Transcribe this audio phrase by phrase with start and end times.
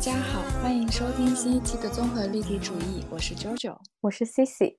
[0.00, 4.78] 家好，欢迎收听新一期的综合立体主义，我是 JoJo，我是 Cici。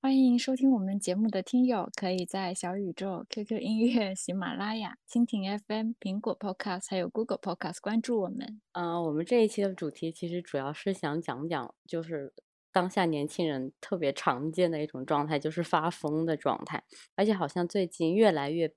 [0.00, 8.60] 欢迎收听我们节目的听友，可以在小宇宙、QQ 音乐、 喜马拉雅、蜻蜓 FM、苹果 Podcast 还有 Google Podcast 关注我们。
[8.74, 12.32] 嗯，我们这一期的主题其实主要是想讲讲，就是
[12.70, 16.84] 当下年轻人特别常见的一种状态，就是发疯的状态，
[17.16, 18.72] 而且好像最近越来越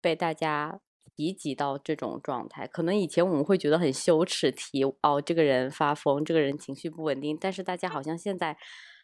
[0.00, 0.80] 被大家。
[1.16, 8.56] 提及到这种状态，可能以前我们会觉得很羞耻，提哦这个人发疯，这个人情绪不稳定，但是大家好像现在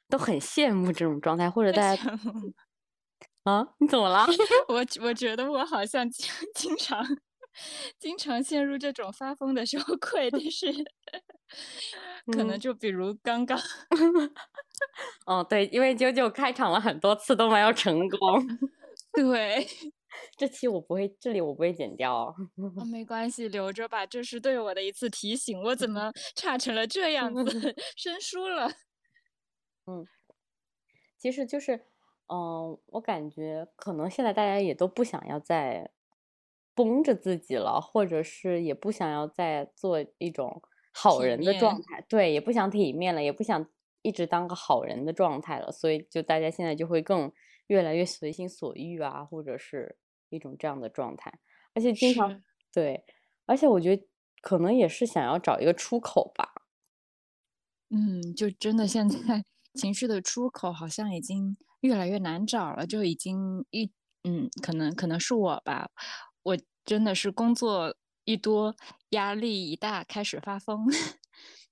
[0.08, 2.02] 都很羡慕这种状态，或者大家
[3.44, 4.26] 啊，你怎么了？
[4.68, 7.04] 我我觉得我好像经经常
[7.98, 10.66] 经常陷入这种发疯的羞愧，但是
[12.32, 13.58] 可能就比如刚刚，
[15.26, 18.46] 哦对，因为九九开场了很多次都没有成功，
[19.12, 19.66] 对。
[20.36, 22.14] 这期我不会，这里我不会剪掉。
[22.14, 22.34] 哦，
[22.90, 24.06] 没关系，留着吧。
[24.06, 25.60] 这是对我的一次提醒。
[25.62, 28.68] 我怎么 差成了这样子， 生疏了？
[29.86, 30.06] 嗯，
[31.18, 31.76] 其实就是，
[32.28, 35.90] 嗯，我感觉可能现在大家也都不想要再
[36.74, 43.68] 绷着自己了，或者是也不想要再做一种好人的状态，对，也不想体面了，也不想
[44.02, 45.72] 一直当个好人的状态了。
[45.72, 47.32] 所以，就大家现在就会更。
[47.68, 49.98] 越来越随心所欲啊，或者是
[50.30, 51.32] 一种这样的状态，
[51.74, 53.04] 而且经常对，
[53.46, 54.06] 而且我觉得
[54.42, 56.52] 可能也是想要找一个出口吧。
[57.90, 59.44] 嗯，就真的现在
[59.74, 63.90] 情绪的出口好像已经越来越难找了，就已经一
[64.24, 65.90] 嗯，可能可能是我吧，
[66.42, 68.76] 我真的是工作一多，
[69.10, 70.86] 压力一大，开始发疯。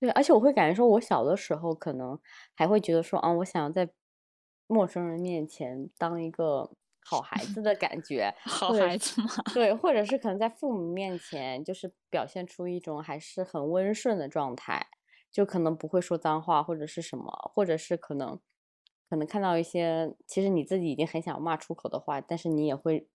[0.01, 2.19] 对，而且我会感觉说，我小的时候可能
[2.55, 3.91] 还会觉得说，啊，我想要在。
[4.69, 6.73] 陌生人面前当一个
[7.09, 9.29] 好孩子的感觉， 好孩子吗？
[9.55, 14.89] 对，或者是可能在父母面前，就是表现出一种还是很温顺的状态，
[15.31, 18.41] 就可能不会说脏话或者是什么，或者是可能
[19.09, 23.07] 可能看到一些其实你自己已经很想骂出口的话，但是你也会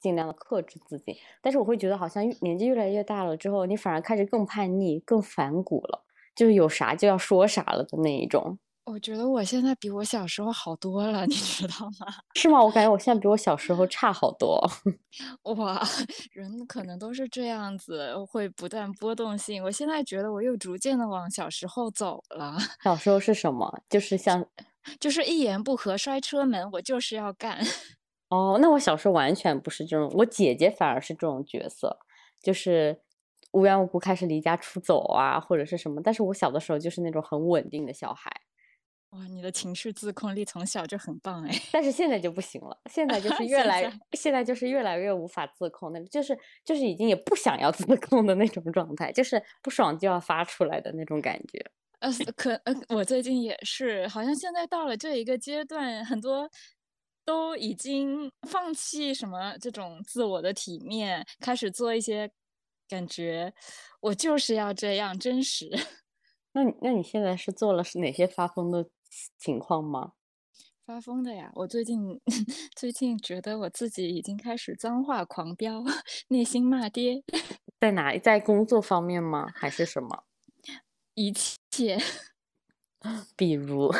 [0.00, 1.18] 尽量的克制自己。
[1.42, 8.58] 但是我会觉得好像年纪越来越大了之后，你反而开始更叛逆、更反骨了，就是有啥就要说啥了的那一种。
[8.86, 12.06] 我觉得我现在比我小时候好多了，你知道吗？
[12.36, 12.62] 是吗？
[12.62, 14.60] 我感觉我现在比我小时候差好多。
[15.56, 15.82] 哇，
[16.32, 19.64] 人可能都是这样子，会不断波动性。
[19.64, 22.58] 我现在觉得我又逐渐的往小时候走了。
[22.84, 23.80] 小时候是什么？
[23.88, 24.44] 就是像，
[25.00, 27.58] 就是一言不合摔车门，我就是要干。
[28.28, 31.98] 哦，那我小时候完全不是这种，我姐姐反而是这种角色，
[32.42, 33.00] 就是
[33.52, 36.02] 无缘无故开始离家出走啊，或者是什么。
[36.04, 38.30] 但是我小的时候就是那种很稳定的小孩。
[39.14, 43.82] 哇，你的情绪自控力从小就很棒哎，但是现在就不行了，现在就 是越来，
[44.12, 51.64] 现在就是越来越无法自控，的就是就是已经也不想要自控的那种状态，就是不爽就要发出来的那种感觉。
[52.00, 56.50] 呃，可呃，我最近也是，好像现在到了这一个阶段，很多
[57.24, 62.28] 都已经放弃什么这种自我的体面，开始做一些
[62.88, 63.54] 感觉
[64.00, 65.70] 我就是要这样真实。
[66.52, 68.86] 那你那你现在是做了是哪些发疯的？
[69.38, 70.12] 情况吗？
[70.86, 71.50] 发疯的呀！
[71.54, 72.20] 我最近
[72.76, 75.82] 最近觉得我自己已经开始脏话狂飙，
[76.28, 77.22] 内心骂爹。
[77.80, 78.18] 在哪？
[78.18, 79.48] 在工作方面吗？
[79.54, 80.24] 还是什么？
[81.14, 81.32] 一
[81.70, 81.98] 切。
[83.36, 83.90] 比如，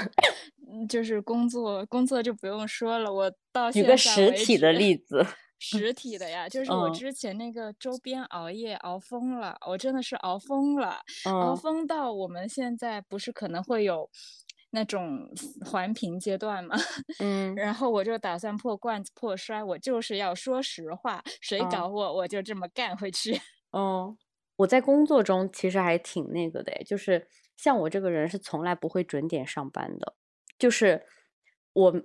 [0.89, 3.13] 就是工作，工作就不用说了。
[3.13, 5.27] 我到举个实体的例子。
[5.59, 14.11] 实体的呀，就是我之前那个周边熬夜熬疯了，我真的是熬疯了，熬疯到我们现在不是可能会有。
[14.75, 15.31] 那种
[15.65, 16.75] 环评阶段嘛，
[17.21, 23.41] 嗯，然后我就打算破罐子破摔，我就是要说实话，谁搞我我就这么干回去。
[23.71, 24.17] 哦，
[24.56, 30.17] 我在工作中其实还挺那个的，就是像我这个人是从来不会准点上班的，
[30.59, 31.06] 就是
[31.73, 32.03] 我，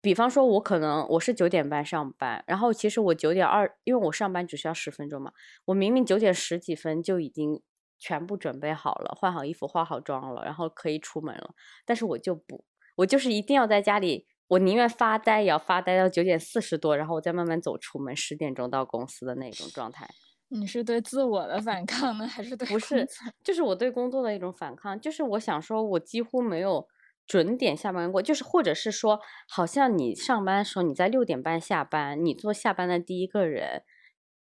[0.00, 5.32] 比方说我可能我是九点半上班，然后其实我九点二，因为我上班只需要十分钟嘛，
[5.66, 7.60] 我明明九点十几分就已经。
[7.98, 11.54] 全部准备好了，换好衣服，化好妆了，然后可以出门了。
[11.84, 12.64] 但是我就不，
[12.96, 20.08] 我就是一定要在家里，我宁愿发呆也要发呆到九点四十多，然后我再慢慢走出门，十点钟到公司的那种状态。
[20.48, 22.68] 你是对自我的反抗呢，还是对？
[22.68, 23.08] 不是，
[23.42, 25.00] 就是我对工作的一种反抗。
[25.00, 26.86] 就是我想说，我几乎没有
[27.26, 29.18] 准点下班过，就是或者是说，
[29.48, 33.82] 好像你上班的时候你在六点半下班，你做下班的第一个人，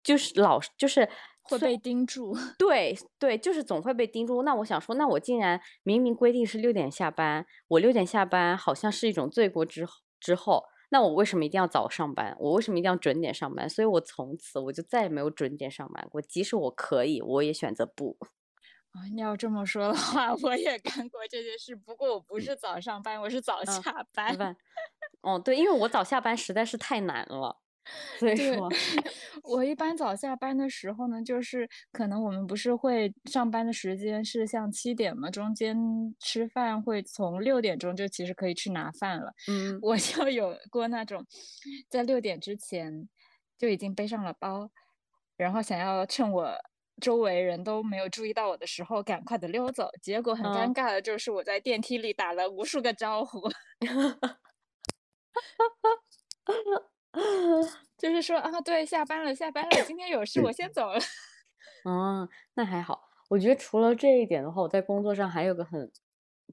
[0.02, 1.08] 就是老就是。
[1.44, 4.42] 会被盯住， 对对，就是总会被盯住。
[4.42, 9.86] 那我想说，那我竟然明明规定是六点下班，我六点下班好像是一种罪过之
[10.18, 12.34] 之后，那我为什么一定要早上班？
[12.40, 13.68] 我为什么一定要准点上班？
[13.68, 16.20] 所以我从此我就再也没有准点上班过。
[16.22, 18.16] 即使我可以，我也选择不。
[18.92, 24.38] 啊，你要这么说的话， 我也干过这件事，不过我不是早上班，我是早嗯，下班。
[24.38, 24.56] 班。
[25.20, 27.60] 哦，对，因为我早下班实在是太难了，
[28.18, 28.68] 所以对，说，
[29.44, 35.76] 我一般早下班的时候呢，就是可能我们不是会上班的时间是像七点嘛，中间
[36.18, 39.32] 吃饭会从六点钟就其实可以去拿饭了。
[39.48, 41.24] 嗯我就有过那种
[41.88, 43.08] 在六点之前
[43.58, 44.70] 就已经背上了包，
[45.36, 46.54] 然后想要趁我
[47.00, 53.42] 周围人都没有注意到我的时候赶快的溜走，结果很尴嗯，尬的就是我在电梯里打了无数个招呼。
[57.96, 60.98] 就是说啊，对，下班了，下班了，今天有事，我先走了。
[61.86, 63.08] 嗯，那还好。
[63.30, 65.90] 我觉得除了这一点的话，我在工作上还有个很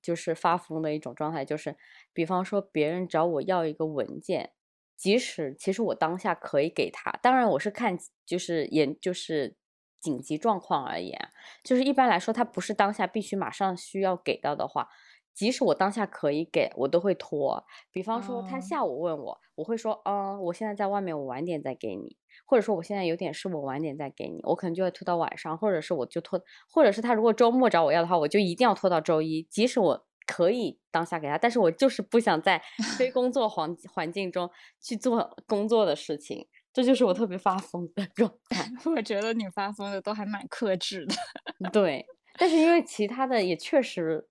[0.01, 1.75] 就是发疯的一种状态，就是
[2.13, 4.53] 比方说别人找我要一个文件，
[4.95, 9.57] 即使其实我当下可以给他，当然我是看就是也就是
[9.99, 11.29] 紧急状况而言，
[11.63, 14.87] 就是一般来说他不是当下必须马上需要给到的话，
[15.33, 17.63] 即使我当下可以给，我都会拖。
[17.91, 22.17] 比方说他哦，下午问我，我会说，嗯，我现在在外面，我晚点再给你。
[22.45, 32.61] 或者说我现在有点事，我晚点再给你，我可能就会拖到晚上，或者是我就拖，或者是他如果周末找我要的话，我就一定要拖到周一，即使我可以当下给他，但是我就是不想在
[32.97, 34.49] 非 工作环环境中
[34.81, 38.69] 去做工作的事情，这就是我特别发疯的状态。
[38.85, 42.05] 我觉得你发疯的都还蛮克制的，对，
[42.37, 44.27] 但是因为其他的也确实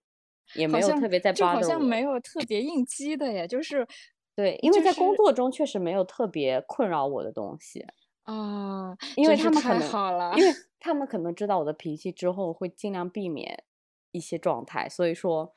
[0.55, 3.87] 也没有特别在就好像没，有特别应激的耶，就是
[4.35, 7.87] 对，因为在工作中确实没有特别困扰我的东西。
[8.25, 10.33] 啊，因为他们可能，好了。
[10.37, 13.65] 因为他们可能知道我的脾气之后，会尽量避免
[14.13, 15.53] 一些状态，所以说，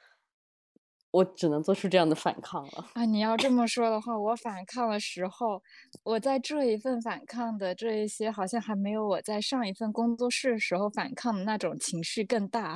[1.12, 2.88] 我只能做出这样的反抗了。
[2.94, 5.62] 啊，你要这么说的话，我反抗的时候，
[6.04, 12.75] 我在这一份反抗的这一些，好像还没有我在上一份工作室时候反抗的那种情绪更大。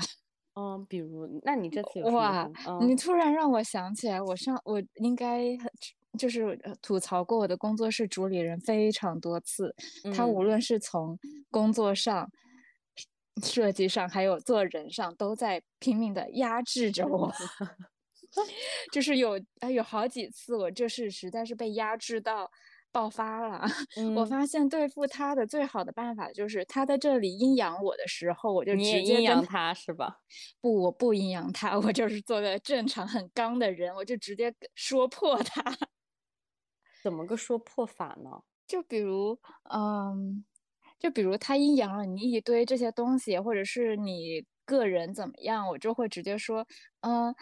[0.57, 2.87] 嗯，比如，那你这次有哇，反？
[2.87, 5.71] 你嗯突然让我想起来，我上我应该很
[6.17, 9.75] 就是呃吐槽过我的工作室主理人非常多次，
[10.15, 11.19] 他嗯无论是从
[11.51, 12.27] 工作上、
[13.43, 17.31] 设计上，还有做人上，都在拼命的压制着我。
[18.91, 22.49] 就是有啊，有好几次我就是实在是被压制到
[22.91, 23.61] 爆发了。
[24.13, 30.19] 我嗯，发现对付他的最好的办法就是他在这里阴阳我的时候，我就直接阴阳他是吧？
[30.61, 35.61] 不，我不阴阳他，我就是做个正常很刚的人，我就直接说破他。
[37.03, 38.41] 怎么个说破法呢？
[38.67, 39.39] 就比如，
[39.71, 40.43] 嗯，
[40.99, 46.65] 就比如他阴阳了你一堆这些东西，或者是你个人怎么样，我就会直接说，
[47.01, 47.33] 嗯，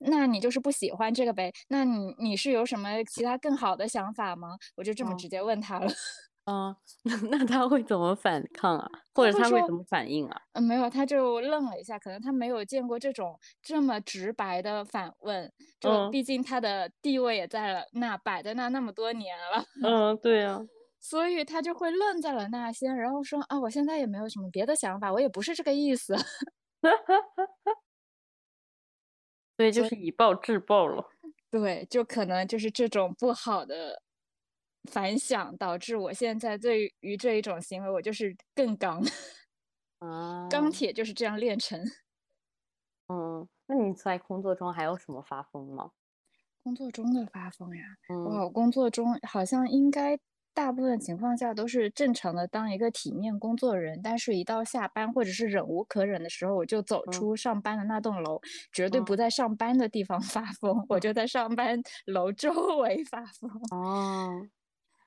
[0.00, 1.52] 那你就是不喜欢这个呗？
[1.68, 4.56] 那你你是有什么其他更好的想法吗？
[4.76, 5.86] 我就这么嗯直接问他了。
[6.46, 6.74] 嗯，
[7.30, 8.88] 那他会怎么反抗啊？
[9.14, 10.40] 或者他会怎么反应啊？
[10.54, 19.64] 嗯，没有，他就愣了一下，可能他没有见过这种这么直白的反问，就嗯毕竟他的地位也在了那，摆在那那么多年了。
[19.80, 20.66] 嗯，对啊，
[21.00, 26.14] 所以他就会愣在了那先，然后说啊，我现在也没有什么别的想法，我也不是这个意思。
[29.56, 31.08] 对，就所以是以暴制暴了。
[31.50, 34.02] 对，就可能就是这种不好的
[34.90, 39.00] 反响，导致我现在对于这一种行为，我就是更刚。
[40.00, 41.80] 啊，钢啊，铁就是这样炼成。
[43.08, 45.92] 嗯，那你在工作中还有什么发疯吗？
[46.62, 50.18] 工作中的发疯呀，我工作中好像应该
[50.56, 58.40] 大部分情况下都是正常的当一个体面工作人，但是一到下班或者是忍无可忍的时候，我就走嗯出上班的那栋楼，
[58.72, 63.50] 绝对不嗯在上班的地方发疯，我就在上班楼周围发疯。
[63.70, 64.48] 哦，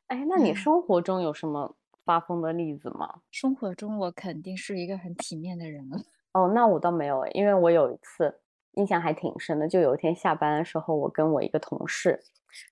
[0.05, 1.75] 哎，那你生活中有什么
[2.05, 3.21] 发疯的例子吗？
[3.31, 5.99] 生活中我肯定是一个很体面的人了。
[6.33, 8.39] 哦，那我倒没有，因为我有一次
[8.73, 12.23] 印象还挺深的，就有一天下班的时候，我跟我一个同事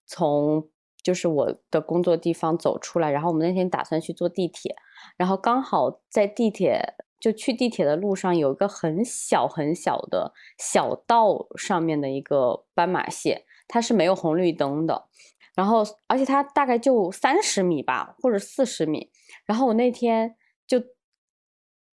[0.06, 0.70] 从
[1.04, 4.76] 就是我的工作地方走出来，然后我们那天打算去坐地铁，
[5.16, 15.08] 然后刚好在地铁就去地铁的路上有一个很小很小的小道上面的一个斑马线，它是没有红绿灯的，
[15.56, 19.10] 然后而且它大概就三十米吧，或者四十米，
[19.46, 20.36] 然后我那天
[20.68, 20.84] 就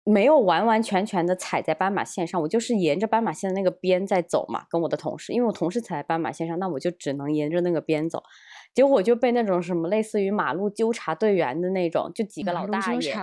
[0.03, 8.23] 没有完完全全的踩在斑马线上，我就是沿着斑马线的那个边在走嘛，跟我的同事，因为我同事踩在斑马线上，那我就只能沿着那个边走。
[8.73, 13.13] 结果我就被那种什么类似于马路纠察队员的那种，就几个老大爷，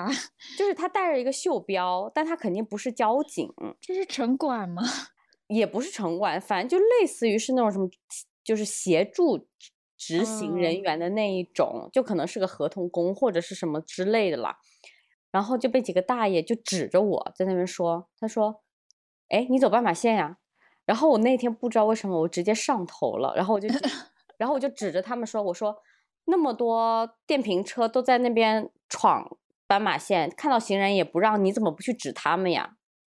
[0.58, 4.82] 就是他带着一个袖标，但他肯定不是交警，这是城管吗？
[5.48, 7.88] 也不是城管，反正就类似于是那种什么，
[8.44, 14.58] 就是协助执执行人嗯，员的那一种，就可能是个合同工或者是什么之类的啦。
[15.30, 18.62] 然后就被几个大爷就指着我在那边说，他说
[19.28, 20.38] 哎，你走斑马线呀。
[20.86, 23.68] 然后我那天不知道为什么我直接上头了，然后我就，
[24.38, 25.76] 然后我就指着他们说，我说
[26.24, 32.76] 那么多电瓶车都在那边闯斑马线，看到行人也不让，你怎么不去指他们呀？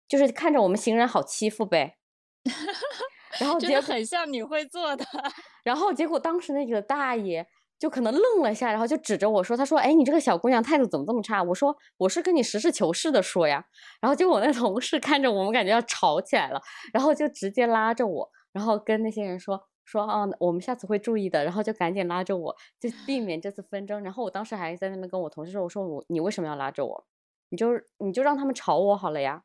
[0.09, 1.99] 就是看着我们行人好欺负呗。
[3.39, 5.05] 然后真的很像你会做的。
[5.63, 7.47] 然后结果当时那个大爷
[7.79, 13.63] 就可能愣了下，然后就指着我说：“他说，哎，你这个小姑娘态度怎么这么差？”我说：“我是跟你实事求是的说呀。”
[14.01, 16.61] 然后结果我那同事看着我们，感觉要吵起来了，
[16.93, 24.03] 然后就直接拉着我，然后跟那些人说：“说啊，我们下次会注意的。”然后就赶紧拉着我，就避免这次纷争。
[24.03, 27.07] 然后我当时还在那边跟我同事说：“我说我你为什么要拉着我？
[27.49, 27.69] 你就
[27.99, 29.45] 你就让他们吵我好了呀。”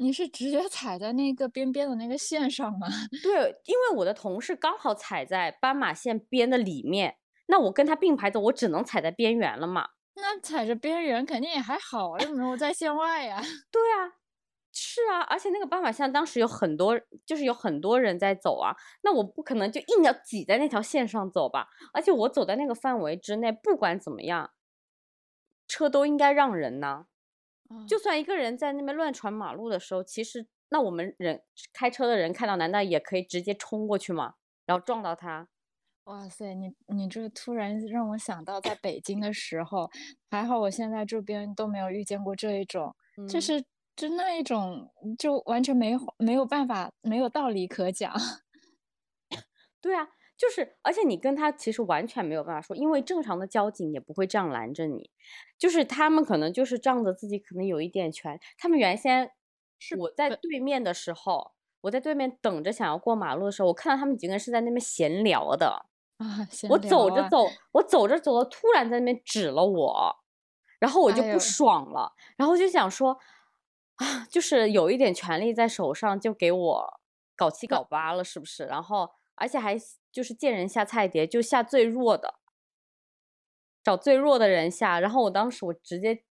[0.00, 2.86] 你是直接踩在那个边边的那个线上吗？
[3.22, 9.88] 对，因为我的同事刚好踩在斑马线边的里面，那我跟他并排走，我只能踩在边缘了嘛。
[10.14, 13.42] 那踩着边缘肯定也还好，又没有在线外呀。
[13.72, 14.14] 对啊，
[14.80, 21.68] 是啊，而且那个斑马线当时有很多，就是有很多人在走啊，那我不可能就硬要挤在那条线上走吧？
[21.92, 24.52] 而且我走在那个范围之内，不管怎么样，
[25.66, 27.06] 车都应该让人呢。
[27.88, 31.42] 就算一个人在那边乱闯马路的时候，其实那我们人
[31.72, 34.34] 开车的人看到，难道也可以直接冲过去吗？
[34.64, 35.48] 然后撞到他？
[36.04, 39.90] 哇塞，你你这突然让我想到在北京的时候，
[40.30, 42.94] 还好我现在这边都没有遇见过这一种，
[43.28, 43.62] 就是
[43.98, 44.88] 就那一种
[45.18, 48.14] 就完全没没有办法，没有道理可讲。
[49.82, 50.08] 对啊。
[50.38, 55.10] 就是，而且你跟他其实完全没有办法说，因为正常的交警也不会这样拦着你。
[55.58, 59.32] 就是他们可能就是仗着自己可能有一点权，他们原先
[59.80, 65.82] 是我在对面的时候，我在对面等着想要过马路的时候，我看到他们几个人是在那边闲聊的
[66.18, 66.46] 啊。
[66.70, 70.16] 我走着走，我走着走着，突然在那边指了我，
[70.78, 73.18] 然后我就不爽了，然后就想说
[73.98, 77.00] 啊，就是有一点权利在手上，就给我
[77.36, 78.64] 搞七搞八了，是不是？
[78.64, 79.78] 然后而且还。
[80.10, 82.36] 就是见人下菜碟，就下最弱的，
[83.84, 84.98] 找最弱的人下。
[84.98, 86.24] 然后我当时我直接，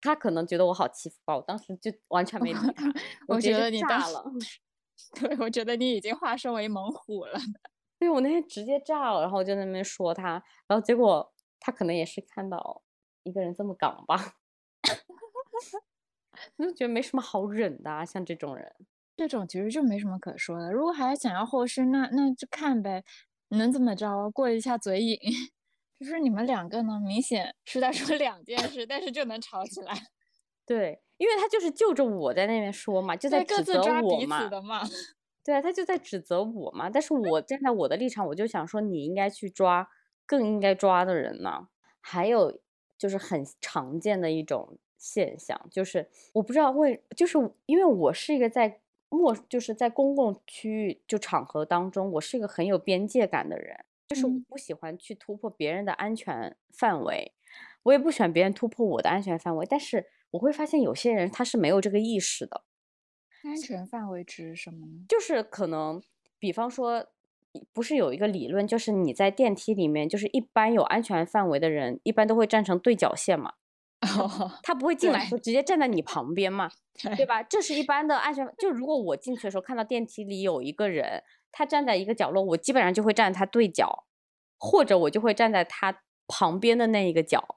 [0.00, 2.72] 他可能觉得我好欺负吧，我当时就完全没理他。
[3.26, 4.24] 我觉得你炸了，
[5.20, 7.38] 对，我觉得你已经化身为猛虎了。
[7.98, 12.82] 对，我那天直接炸了，然后我就在那边说他，然后结果他可能也是看到
[13.24, 14.36] 一个人这么港吧，
[16.56, 18.72] 我就觉得没什么好忍的，像这种人，
[19.16, 20.72] 这种其实就没什么可说的。
[20.72, 23.04] 如果还想要后续，那那就看呗。
[23.50, 24.28] 能怎么着？
[24.30, 25.16] 过一下嘴瘾，
[26.00, 29.94] 就是你们两个呢，明显是在说两件事，但是就能吵起来。
[30.66, 34.48] 对，因为他就是就着我在那边说嘛，就在指责我嘛。
[35.44, 36.90] 对啊，他就在指责我嘛。
[36.90, 39.86] 但是我站在我的立场，我就想说，你应该去抓
[40.26, 41.68] 更应该抓的人呢。
[42.00, 42.60] 还有
[42.98, 48.80] 就是很常见的一种现象，就是我不知道为，就是因为我是一个在。
[49.10, 57.30] 陌就是在公共区域就场合当中，我是一个很有边界感的人，就是我不喜欢去突破别人的安全范围，
[57.84, 59.64] 我也不喜欢别人突破我的安全范围。
[59.70, 62.64] 但是我会发现有些人他是没有这个意识的。
[63.44, 65.04] 安全范围指什么呢？
[65.08, 66.02] 就是可能，
[66.40, 67.06] 比方说，
[67.72, 73.54] 不是有一个理论，就是你在电梯里面，就是一般有安全范围的人，一般都会站成对角线嘛。
[74.62, 76.70] 他不会进来说直接站在你旁边嘛，
[77.16, 77.42] 对吧？
[77.42, 78.46] 这是一般的安全。
[78.58, 84.04] 就如果我进去的时候看到电梯里有一个人，他站在一个角落，我基本上就会站在他对角，
[84.58, 87.56] 或者我就会站在他旁边的那一个角，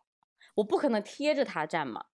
[0.55, 2.05] 我不可能贴着他站嘛。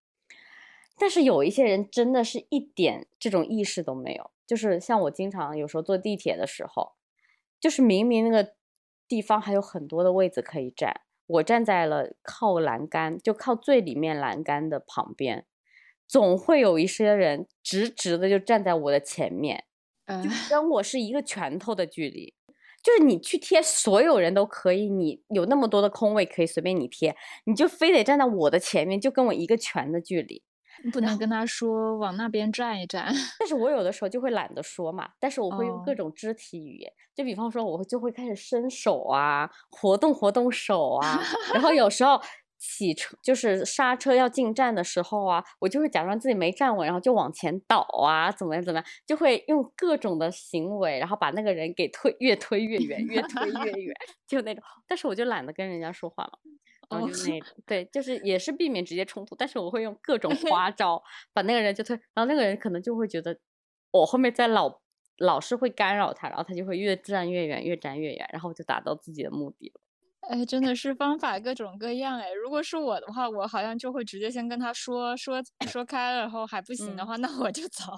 [0.98, 6.94] 但是有一些人真的是一点这种意识都没有，就是像我经常有时候坐地铁的时候，
[7.60, 8.54] 就是明明那个
[9.08, 11.02] 地方还有很多的位子可以站。
[11.26, 15.46] 我站在了靠栏杆，就靠最里面栏杆的旁边，
[16.08, 19.64] 总会有一些人直直的就站在我的前面，
[20.08, 22.34] 就跟我是一个拳头的距离。
[22.84, 27.16] 就是你去贴所有人都可以，你有那么多的空位可以随便你贴，
[27.46, 30.44] 你就非得站在我的前面，就跟我一个拳的距离。
[30.92, 33.06] 不能跟他说往那边站一站，
[33.40, 41.22] 但是我有的时候就会懒得说嘛，但是我会用各种肢体语言，就比方说我就会开始伸手啊，活动活动手啊，
[41.54, 42.20] 然后有时候
[42.58, 53.96] 起车就是刹车要进站的时候啊，我就会假装自己没站稳，然后就往前倒啊，怎么样怎么样，就会用各种的行为，然后把那个人给推越推越远，越推越远，
[54.28, 56.40] 就那种，但是我就懒得跟人家说话了。
[56.94, 61.02] 然后就那种，对，就是也是避免直接冲突，但是我会用各种 花招
[61.34, 63.38] 把那个人就推，然后那个人可能就会觉得
[63.92, 64.82] 我后面在老
[65.18, 69.82] 老是会干扰他，然后他就会越站越远，越站越远，然后就达到自己的目的了。
[70.30, 72.32] 哎，真的是方法各种各样哎。
[72.32, 77.92] 如果是我的话，我好像就会直接先跟他说说说开了，然后还不行的话，那我就走。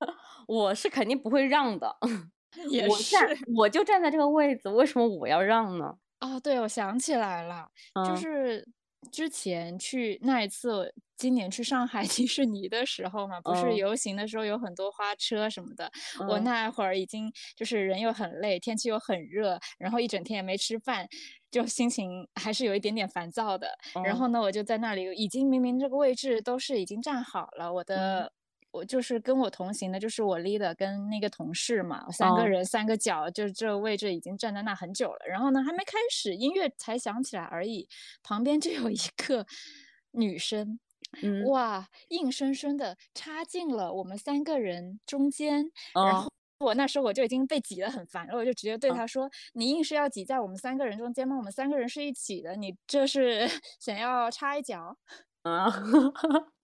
[0.48, 1.96] 我是肯定不会让的。
[2.70, 3.44] 也我站是。
[3.56, 5.96] 我就站在这个位子，为什么我要让呢？
[6.22, 7.68] 哦，对，我想起来了，
[8.02, 8.26] 就嗯。
[8.26, 8.66] 是
[9.12, 13.76] 之前去那一次，今年去上海迪士尼的时候嘛，不是嗯。
[13.76, 15.88] 游行的时候有很多花车什么的，
[16.26, 16.40] 我嗯。
[16.40, 21.06] 那会儿已经就是人又很累，天气又很热，然后一整天也没吃饭，
[21.52, 23.68] 就心情还是有一点点烦躁的。
[24.00, 24.18] 然嗯。
[24.18, 28.24] 后呢，我就在那里，已经明明这个位置都是已经站好了，我嗯。
[28.24, 28.32] 的。
[28.70, 35.26] 我就是跟我同行的，就是我 leader 跟那个同事嘛，三个嗯人三个脚，就这个位置已经站在那很久了。
[35.28, 37.88] 然后呢，还没开始，音乐才响起来而已，
[38.22, 39.46] 旁边就有一个
[40.12, 40.78] 女生，
[41.22, 45.70] 嗯哇，硬生生的插进了我们三个人中间。
[45.94, 51.36] 然嗯后我那时候我就已经被挤得很烦了，我就直接对嗯她说：“你硬是要挤在我们三个人中间吗？
[51.36, 53.46] 我们三个人是一起的，你这是
[53.78, 54.96] 想要插一脚？”
[55.44, 55.70] 啊，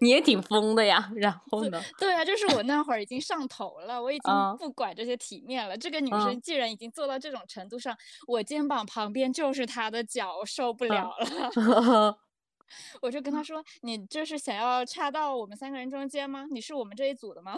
[0.00, 1.10] 你也挺疯的呀。
[1.16, 1.80] 然后呢？
[1.98, 5.76] 对啊，就是我那会儿已经上头了，我已经嗯不管这些体面了。
[5.76, 12.18] 这个女嗯生既然已经做到这种程度上，我肩膀旁边就是她的脚，受不嗯了了。
[13.00, 16.46] 我就跟她说：“你这是想要插到我们三个人中间吗？
[16.50, 17.56] 你是我们这一组的吗？”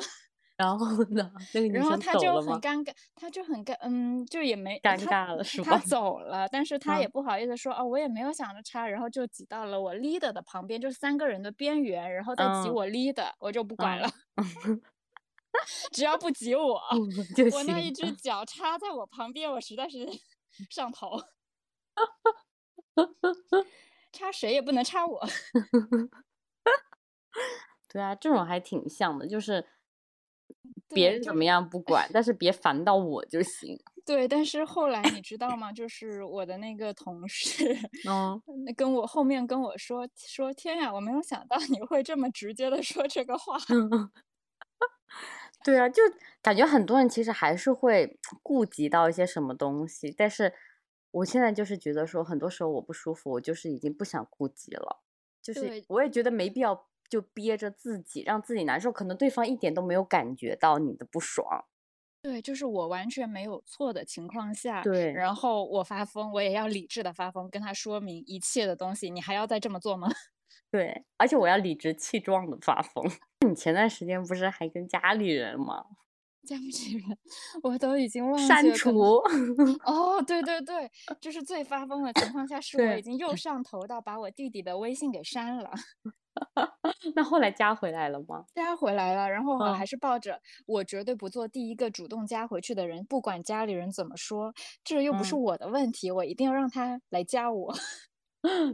[0.58, 1.32] 然后呢？
[1.54, 2.40] 那个女然后生她就？
[2.42, 5.78] 很尴尬，他就很尴，嗯，就也没尴尬了是吧？
[5.78, 5.78] 他？
[5.86, 14.11] 走了，但是他也嗯不好意思说，哦，我也没有想着插，然后就挤到了我 leader 的旁边，就是三个人的边缘，然后再挤嗯我 leader，我就不管嗯了，
[15.92, 16.80] 只要不挤我，
[17.54, 17.92] 我那一。
[17.92, 20.06] 只脚插在我旁边，我实在是
[20.70, 21.20] 上头，
[24.12, 25.20] 插谁也不能插我。
[27.88, 29.64] 对啊，这种还挺像的，就是
[30.88, 33.79] 别人怎么样不管，但是别烦到我就行。
[34.07, 35.70] 对，但是后来你知道吗？
[35.70, 37.77] 就是我的那个同事，
[38.09, 43.59] 嗯，那跟我后面跟我说说，天呀，我没有想到你会这么直接的说这个话。
[45.64, 46.01] 对啊，就
[46.40, 50.55] 感觉很多人其实还是会顾及到一些什么东西，但是
[51.11, 55.03] 我现在就是觉得说，很多时候我不舒服，我就是已经不想顾及了，
[55.42, 61.64] 就是，我也觉得没必要就憋着自己，让自己难受，可能对方一点都没有感觉到你的不爽。
[62.21, 70.09] 对，就是我完全没有错的情况下，对，然后我发疯，我也要理智的发疯，跟他说明一切的东西，你还要再这么做吗？
[70.71, 73.05] 对，而且我要理直气壮的发疯。
[73.49, 75.85] 你前段时间不是还跟家里人吗？
[76.48, 77.18] 家里人，
[77.62, 78.98] 我都已经忘记了，删除。
[79.84, 85.70] 哦，对 对对，就是最发疯的情况下，是我已，经 又上头到把我弟弟的微信给删了。
[87.14, 88.44] 那后来加回来了吗？
[88.54, 97.74] 加回来了，然后我还嗯是抱着我绝对不做第一个主动加回去的人，不管家里人怎么说，这又不是嗯，我的问题，我一定要让他来加我。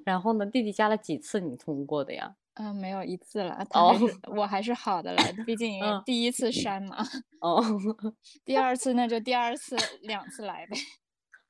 [0.05, 0.45] 然后呢？
[0.45, 2.37] 弟弟加了几次你通过的呀？
[2.55, 6.99] 嗯，没有一次了，他还哦，是 我还是好的了，毕竟嗯，第一次删嘛，
[7.41, 7.61] 哦，
[8.45, 10.77] 第二次那就第二次两次来呗。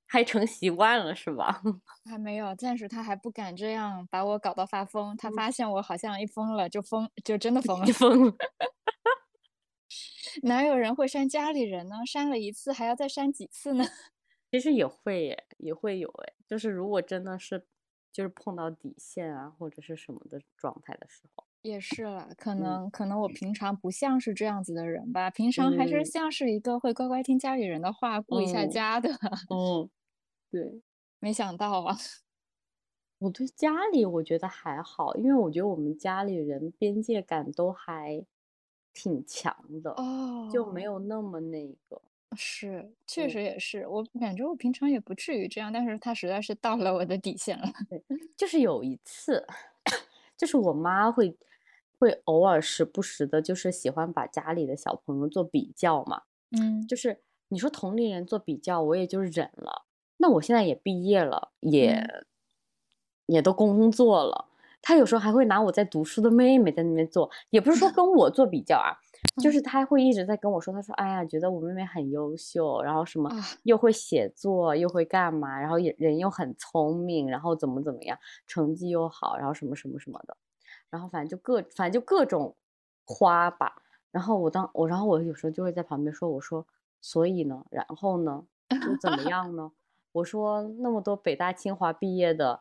[0.07, 1.61] 还成习惯了是吧？
[2.09, 7.85] 还没有，暂时他还不敢这样把我搞到发疯，他嗯，发现我好像一疯了就疯，就真的疯了。
[7.87, 8.35] 你疯了。
[10.43, 11.97] 哪有人会删家里人呢？
[12.07, 13.85] 删了一次还要再删几次呢？
[14.51, 17.67] 其实也会耶，也会有哎，就是如果真的是
[18.15, 29.09] 就是碰到底线啊，或者是什么的状态的时候，也是了，可嗯能可能我平常不像是这样子的人吧，平常还是嗯像是一个会乖乖听家里人的话，顾一下嗯家的。
[29.49, 29.91] 嗯，
[30.51, 30.83] 对。
[31.23, 31.97] 没想到啊，
[33.19, 38.25] 我对家里我觉得还好，因为我觉得我们家里人边界感都还
[38.93, 40.05] 挺强的，
[40.49, 42.03] 就没哦，有那么那个。
[42.37, 47.65] 是，确实也是，我感觉我平常也不至于这样，但是他实在是到了我的底线了。
[48.37, 49.47] 就是有一次，
[50.37, 51.37] 就是我妈会
[51.99, 56.23] 会偶尔时不时的，就是喜欢把家里的小朋友做比较嘛。
[56.51, 59.85] 嗯就是你说同龄人做比较，我也就忍了。
[60.19, 62.27] 那我现在也毕业了，也嗯
[63.27, 64.47] 也都工作了，
[64.83, 69.01] 他有时候还会拿我在读书的妹妹在那边做，也不是说 跟我做比较啊，
[69.43, 80.37] 就嗯是他会一直在跟我说，他说，哎呀，觉得我妹妹很优秀，然后什么啊，又会写作，又会干嘛，然后也人又很聪明，然后怎么怎么样，成绩又好，然后什么什么什么的，
[80.91, 82.57] 然后反正就各反正就各种
[83.05, 83.83] 夸吧。
[84.13, 86.67] 然后我当我，然后我有时候就会在旁边说，我说，
[87.01, 89.73] 所以呢，然后呢，又怎么 样呢？
[90.13, 92.61] 我说那么多北大清华毕业的，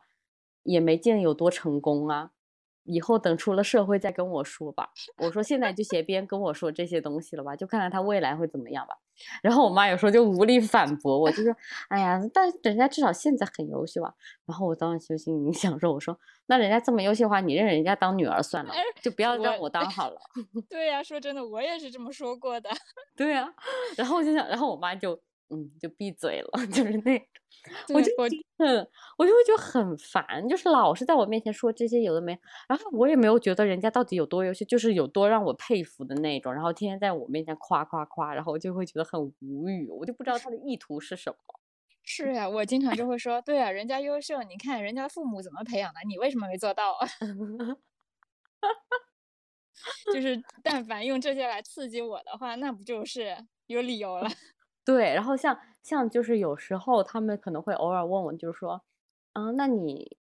[0.64, 2.32] 也没见有多成功啊。
[2.84, 4.90] 以后等出了社会再跟我说吧。
[5.18, 8.94] 我说现在就 先别跟我说这些东西了吧，就看看他未来会怎么样吧。
[9.42, 11.54] 然后我妈有时候就无力反驳我，就说：
[11.88, 14.12] “哎呀，但人家至少现在很优秀啊。”
[14.46, 20.20] 然后我当时就心里想说：“我说那人家这么优秀的话，你认人家当女儿算了，就不要让我当好了。
[20.68, 22.70] ”对呀，说真的，我也是这么说过的。
[23.16, 23.52] 对呀，
[23.96, 25.20] 然后我就想，然后我妈就。
[25.50, 27.18] 嗯，就闭嘴了，就是那
[27.86, 28.88] 种，我就很，
[29.18, 32.38] 我就会觉得很烦，就是老是在我面前说这些有的没，
[32.68, 41.36] 然后我也没有觉得人家到底有多优秀，就是有多让我佩服的那种，然后天天在我面前夸夸夸，然后我就会觉得很无语，我就不知道他的意图是什么。
[42.02, 46.98] 是呀，我经常就会说，对啊，人家优秀，你看人家父母怎么培养的，你为什么没做到？
[50.14, 53.36] 就是但凡用这些来刺激我的话，那不就是
[53.66, 54.28] 有理由了？
[54.84, 58.84] 对，然后像像就是有时候他们可能会偶尔问我，就是说，
[59.32, 60.18] 嗯，那你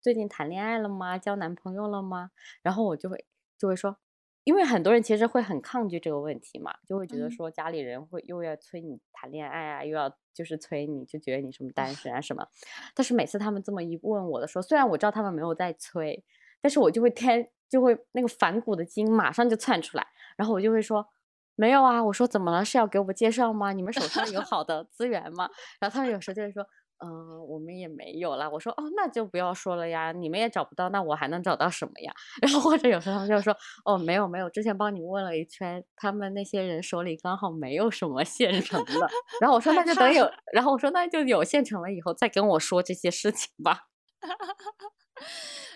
[0.00, 1.18] 最近谈恋爱了吗？
[1.18, 2.30] 交男朋友了吗？
[2.62, 3.24] 然后我就会
[3.58, 3.96] 就会说，
[4.44, 12.46] 因为很多人其实会很抗拒这个问题嘛，就会觉得说家里人会又要催你谈恋爱啊，又要就是催你，就觉得你什么单身啊什么。
[12.94, 16.24] 但是每次他们这么一问我的时候，虽然我知道他们没有在催，
[16.60, 21.08] 但是我就会天就会那个反骨的筋马上就窜出来，然后我就会说。
[21.56, 22.64] 没有啊，我说怎么了？
[22.64, 23.72] 是要给我介绍吗？
[23.72, 25.48] 你们手上有 好的资源吗？
[25.80, 26.62] 然后他们有时候就会说，
[27.04, 28.48] 嗯，我们也没有啦。
[28.50, 32.12] 我说，哦，那就不要说了呀，你们也找不到，那我还能找到什么呀？
[32.42, 38.92] 然后或者有时候他们就说，哦，没有没有，之前帮你问了一圈，他们那些人手里刚好没有什么现成的。
[39.40, 43.86] 然后我说，那就等有，然后我说那就有现成了以后再跟我说这些事情吧。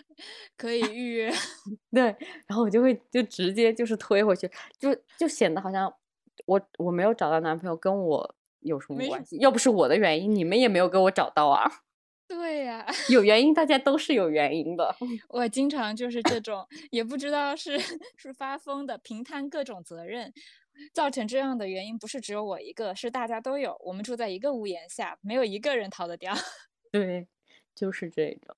[0.56, 1.32] 可以预约，
[1.92, 2.02] 对，
[2.46, 5.92] 然后我就会就直接就是推回去，就就显得好像
[6.46, 9.36] 我我没有找到男朋友跟我有什么关系？
[9.38, 11.68] 要不是我的原因，你们也没有给我找到啊。
[12.28, 14.94] 对呀，有原因，大家都是有原因的。
[15.30, 17.78] 我经常就是这种，也不知道是
[18.16, 20.30] 是发疯的，平摊各种责任，
[20.92, 23.74] 造成这样的原因不是只有我一个，是大家都有。
[23.82, 26.34] 我们住在一个屋檐下，没有一个人逃得掉。
[26.92, 27.26] 对，
[27.74, 28.54] 就是这种。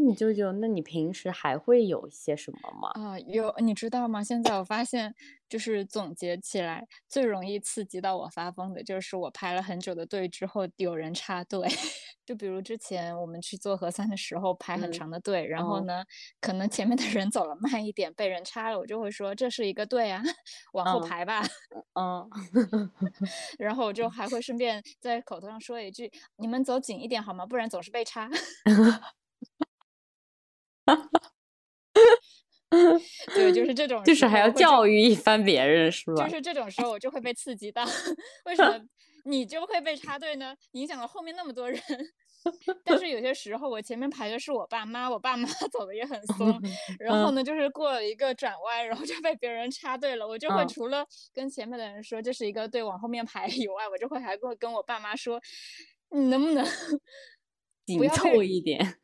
[0.00, 2.90] 你舅舅，那你平时还会有一些什么吗？
[2.94, 4.22] 啊，有，你知道吗？
[4.22, 5.12] 现在我发现，
[5.48, 11.68] 就是总结起来，最容易刺激到我发疯的，就是我排了很久的队之后有人插队。
[12.24, 16.04] 就比如之前我们去做核酸的时候排很长的队，然后呢，
[16.40, 20.22] 可能前面的人走了慢一点，被人插了，我就会说这是一个队啊，
[20.74, 21.42] 往后排吧。
[21.94, 22.28] 嗯，
[23.58, 27.46] 然后我就还会顺便在口头上说一句：你们走紧一点好吗？
[27.46, 28.28] 不然总是被插。
[30.96, 31.08] 哈
[32.70, 32.76] 哈，
[33.34, 36.26] 对，就是这种，就是还要教育一番别人，是吧？
[36.26, 37.84] 就是这种时候，我就会被刺激到。
[38.44, 38.80] 为什么
[39.24, 40.54] 你就会被插队呢？
[40.72, 41.80] 影响了后面那么多人。
[42.84, 46.60] 但是有些时候，我前面排的是我爸妈，我爸妈 走的也很松。
[46.98, 50.26] 然后呢，就是过了一个转弯，然后就被别人插队了。
[50.26, 55.40] 我就会除了跟前面的人说这是一个队往后面排以外，我就会还会跟我爸妈说，
[56.10, 56.64] 你能不能
[57.84, 58.98] 紧凑一点？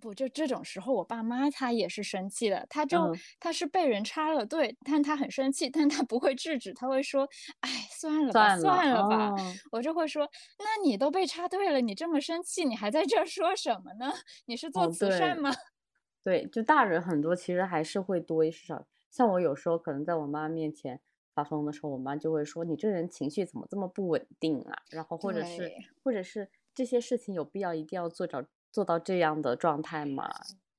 [0.00, 7.28] 不，就这种时候，我爸妈他也是生气的，他就他是被人插了队，但他很生气，但他不会制止，他会说
[7.60, 9.32] ：“哎，算了吧，算了吧。”
[9.72, 10.28] 我就会说
[10.58, 14.12] ：“那你都被插队了，你这么生气，你还在这说什么呢？
[14.46, 15.50] 你是做慈善吗？”
[16.22, 21.00] 对，就大人很多其实还是会多一少，像我有时候可能在我妈面前
[21.34, 28.48] 发疯的时候，我妈就会说：“你这人情绪怎么这么不稳定啊？”然后或者是或者是这些事情有必要一定要做着。
[28.76, 30.28] 做到这样的状态吗？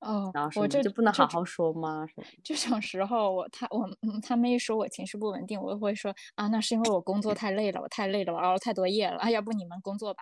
[0.02, 2.06] 哦，然后我这就不能好好说吗？
[2.44, 3.90] 这种时候，我他我
[4.22, 9.18] 他们一说我情绪不稳定，我就会说啊，那是因为我工作太累了，我太累了，我熬了太多夜了。
[9.18, 10.22] 啊，要不你们工作吧？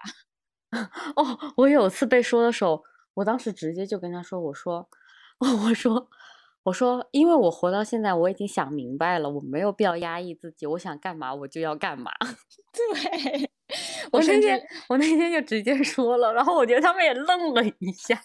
[1.17, 2.81] 哦，我有次被说的时候，
[3.15, 4.88] 我当时直接就跟他说，我说，
[5.67, 6.07] 我说，
[6.63, 12.11] 我说，因为我活到现在，我已经想明白了，我没有必要压抑自己，我想干嘛我就要干嘛。
[12.73, 13.44] 对。
[14.15, 18.21] 我那天我那天就直接 说了，然后我觉得他们也愣了一下。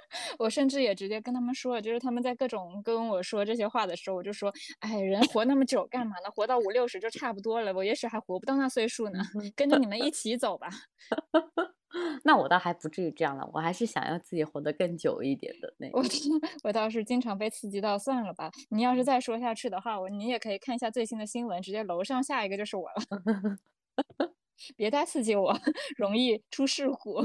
[0.38, 6.30] 我甚至也直接跟他们说了，就是他们在各种跟我说这些话的时候，我就说：“哎，人活那么久干嘛呢？
[6.30, 9.20] 活到五六十就差不多了，我也许还活不到那岁数呢。
[9.54, 10.68] 跟着你们一起走吧。
[12.22, 15.88] ”那我倒还不至于这样了，我还是想要自己活得更久一点的那。
[15.92, 16.02] 我
[16.62, 18.50] 我倒是经常被刺激到，算了吧。
[18.70, 23.58] 你要是再说下去的话，我你也可以看一下最新的新闻，直接楼上下一个就是我了。
[24.76, 25.56] 别太刺激我，
[25.96, 27.20] 容易出事故。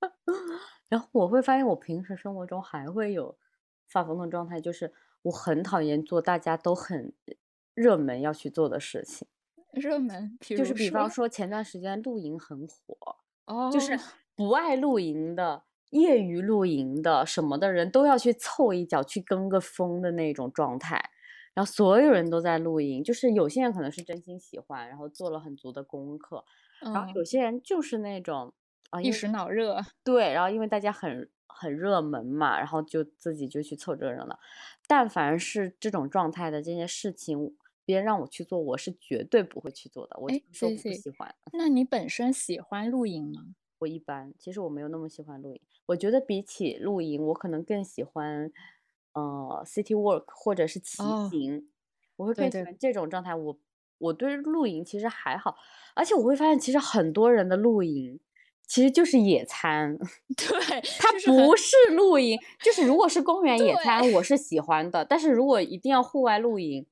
[0.88, 3.36] 然后我会发现，我平时生活中还会有
[3.88, 4.92] 发疯的状态，就是
[5.22, 7.12] 我很讨厌做大家都很
[7.74, 9.26] 热门要去做的事情。
[9.72, 13.98] 热门，就是比方说前段时间露营很火，哦，就是
[14.34, 21.10] 不爱露营的业余露营的什么的人都要去凑一脚去跟个风的那种状态，
[21.54, 26.44] 然后所有人都在露营，就是有些人可能是真心喜欢，然后做了很足的功课，
[26.92, 28.52] 然后嗯，有些人就是那种
[28.90, 29.80] 啊，一时脑热。
[30.04, 34.38] 对，然后因为大家很很热门嘛，然后就自己就去凑这个热闹。
[34.86, 40.16] 但凡是这种状态的这件事情，别人让我去做，我是绝对不会去做的。
[40.20, 43.54] 我就哎说我不喜欢，那你本身喜欢露营吗？
[43.80, 44.32] 我一般。
[44.38, 48.50] 其实我没有那么喜欢露营，我觉得比起露营，我可能更喜欢
[49.12, 51.68] 呃 city walk 或者是骑哦，行，
[52.16, 53.34] 我会对对，更喜欢这种状态。
[53.34, 53.58] 我
[53.98, 55.56] 我对露营其实还好，
[55.94, 58.18] 而且我会发现，其实很多人的露营
[58.66, 59.98] 其实就是野餐。
[60.36, 65.04] 对，它不是露营，就是如果是公园野餐，我是喜欢的。
[65.04, 66.86] 但是如果一定要户外露营，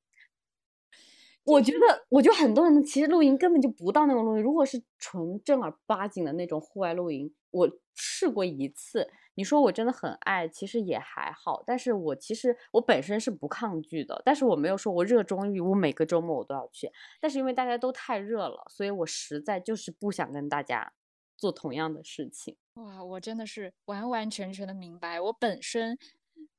[1.44, 4.42] 我觉得，我觉得很多人其实露营根本就不到那种露营。
[4.42, 9.10] 如果是纯正儿八经的那种户外露营，我试过一次。
[9.38, 11.62] 你说我真的很爱，其实也还好。
[11.64, 16.90] 但是我其实我本身是不抗拒的，但是我没有说我热衷于我每个周末我都要去。
[17.20, 20.92] 但是因为大家都太热了，所以我实在就是不想跟大家
[21.36, 22.56] 做同样的事情。
[22.74, 25.96] 哇，我真的是完完全全的明白，我本身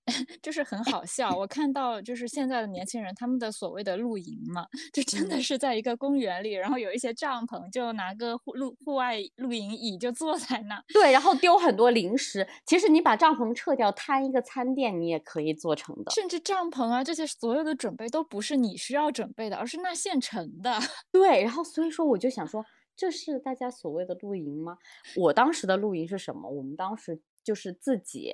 [0.42, 1.36] 就是很好笑。
[1.36, 5.42] 我看到就是现在的年轻人，他们的所谓的露营嘛，就真的嗯。
[5.42, 10.84] 是在一个公园里，然后有一些帐篷，就拿个户露户外露营椅就坐在那。
[10.90, 12.48] 对，然后丢很多零食。
[12.66, 16.12] 其实你把帐篷撤掉，摊一个餐垫，你也可以做成的。
[16.12, 20.78] 甚至帐篷啊，这些所有的准备都不是你需要准备的，而是那现成的。
[21.12, 22.64] 对，然后所以说我就想说，
[22.96, 24.78] 这是大家所谓的露营吗？
[25.16, 26.50] 我当时的露营是什么？
[26.50, 28.34] 我们当时就是自己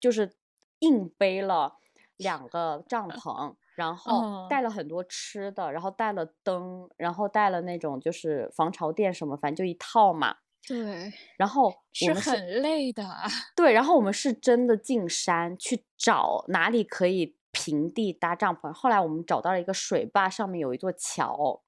[0.00, 0.30] 就是
[0.80, 1.76] 硬背了
[2.16, 10.36] 两个帐篷，然后哦，带了很多吃的，然后带了灯，然后带了那种就是防潮垫什么，反正就一套嘛。
[10.66, 13.02] 对，然后是很累的。
[13.56, 18.70] 对，然后我们是真的进山去找哪里可以平地搭帐篷。
[18.72, 21.62] 后来我们找到了一个水坝，上面有一座桥，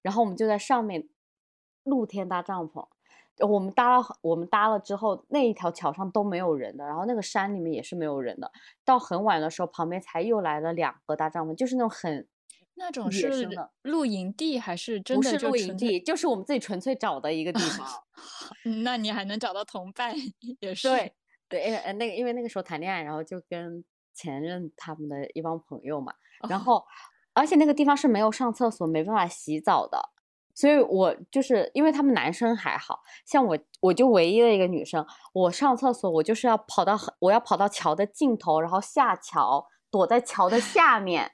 [0.00, 1.08] 然后我们就在上面
[1.82, 2.88] 露天搭帐篷。
[3.38, 8.50] 呃我们搭了，我们搭了之后，那一条桥上都没有人的，然后那个山里面也是没有人的。
[8.84, 12.26] 到很晚的时候，旁边才又来了两个搭帐篷，就是那种很
[12.74, 13.48] 那种是
[13.82, 15.66] 露营地还是真不是的就纯粹？
[15.66, 17.86] 露营地，就是我们自己纯粹找的一个地方。
[18.64, 20.14] 嗯那你还能找到同伴，
[20.60, 20.88] 也是。
[20.88, 21.12] 对
[21.48, 26.12] 对，因为呃那个因为那个时候谈恋爱，然后就跟前任他们的一帮朋友嘛，
[26.48, 26.84] 然哦，后
[27.32, 30.10] 而且那个地方是没有上厕所、没办法洗澡的，
[30.58, 41.30] 所以我就是因为他们男生还好像我，我就唯一的一个女生，我上厕所我就是要跑到很我要跑到桥的尽头，然后下桥，躲在桥的下面，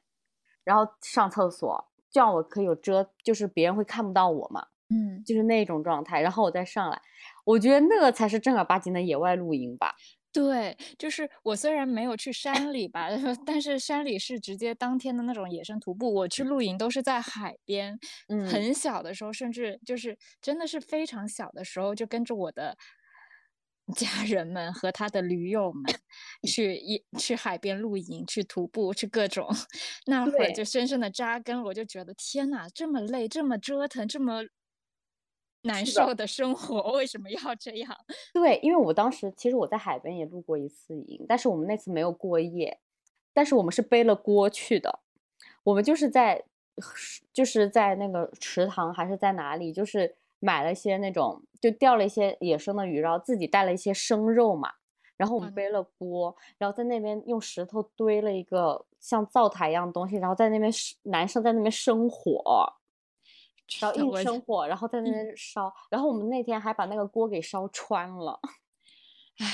[0.62, 4.66] 然后上厕所，这样我可以有遮，就是别人会看不到我嘛。
[4.90, 7.00] 嗯，就是那种状态，然后我再上来，
[7.46, 9.94] 我觉得那个才是正儿八经的野外露营吧。
[10.34, 13.06] 对，就是我虽然没有去山里吧，
[13.46, 16.12] 但是山里是直接当天的那种野生徒步。
[16.12, 17.96] 我去露营都是在海边，
[18.28, 22.76] 嗯很小的时候，甚至就是真的是非常小的时候，就跟着我的
[23.94, 25.84] 家人们和他的驴友们
[26.48, 29.46] 去一去海边露营，去徒步，去各种。
[30.06, 34.42] 那会儿就深深的扎根，我就觉得天呐，这么累，这么折腾，这么
[35.64, 37.96] 难受的生活，为什么要这样？
[38.32, 42.78] 对，因为我当时其实我在海边也露过一次营，但是我们那次没有过夜，
[43.32, 45.00] 但是我们是背了锅去的，
[45.62, 46.44] 我们就是在
[47.32, 54.70] 就是在那个池塘还是在哪里，就是买了一些那种就钓了一些野生的鱼，然后自己带了一些生肉嘛，
[55.16, 62.74] 然后我们嗯背了锅，然后在那边用石头堆了一个像灶台一样东西，然后在那边生男生在那边生火。
[63.80, 68.38] 然后硬生 火，然后在那嗯边烧，然后我们那天还把那个锅给烧穿了。
[69.38, 69.46] 唉，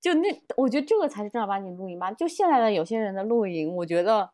[0.00, 2.12] 就那，我觉得这个才是正儿八经露营吧。
[2.12, 4.30] 就现在的有些人的露营，我觉得，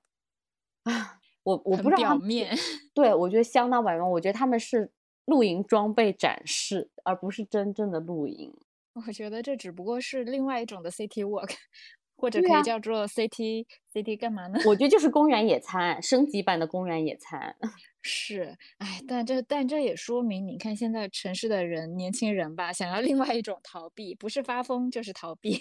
[0.84, 2.56] 啊，我我不知道表面。
[2.92, 4.10] 对，我觉得相当表面。
[4.10, 4.90] 我觉得他们是
[5.24, 8.54] 露营装备展示，而不是真正的露营。
[9.06, 11.54] 我觉得这只不过是另外一种的 city walk，
[12.16, 14.58] 或者可以叫做 city city 干嘛呢？
[14.66, 17.56] 我觉得就是公园野餐，升级版的公园野餐。
[18.10, 25.60] 是，哎，但这但这也说明，你看现在城市的人，年轻人吧，想要另外一种逃避，不是发疯就是逃避，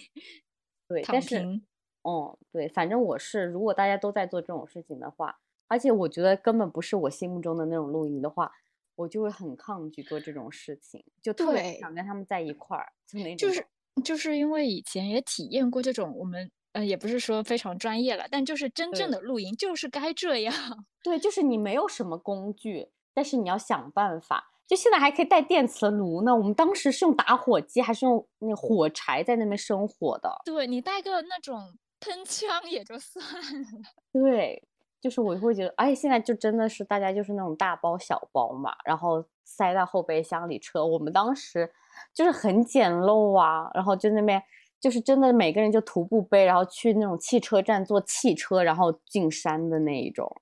[0.87, 1.65] 对，躺但是，平。
[2.03, 5.35] 哦，对，反正我是，如果大家都在做这种事情的话，
[5.67, 8.49] 而且我觉得根本不是我心目中的那种露营的话，
[8.95, 13.65] 我就会很抗拒做这种事情，就特别想跟他们在一块儿，就那种就是
[14.05, 20.53] 就是因为以前也体验过这种，我们呃也不是说非常专业了，但就是真正的露营就是该这样。
[21.01, 26.35] 对，就是你没有什么工具，但是你要想办法，就现在还可以带电磁炉呢。
[26.35, 30.31] 我们当时是用打火机，还是用那火柴在那边生火的。
[30.45, 33.67] 对你带个那种喷枪也就算了。
[34.13, 34.61] 对，
[35.01, 40.85] 就是我会觉得，哎，现在就真的是大家就是那种大包小包嘛，然后塞到后备箱里车。
[40.85, 41.73] 我们当时
[42.13, 44.39] 就是很简陋啊，然后就那边
[44.79, 50.41] 就是真的每个人就徒步背，然后去那种汽车站坐汽车，然后进山的那一种。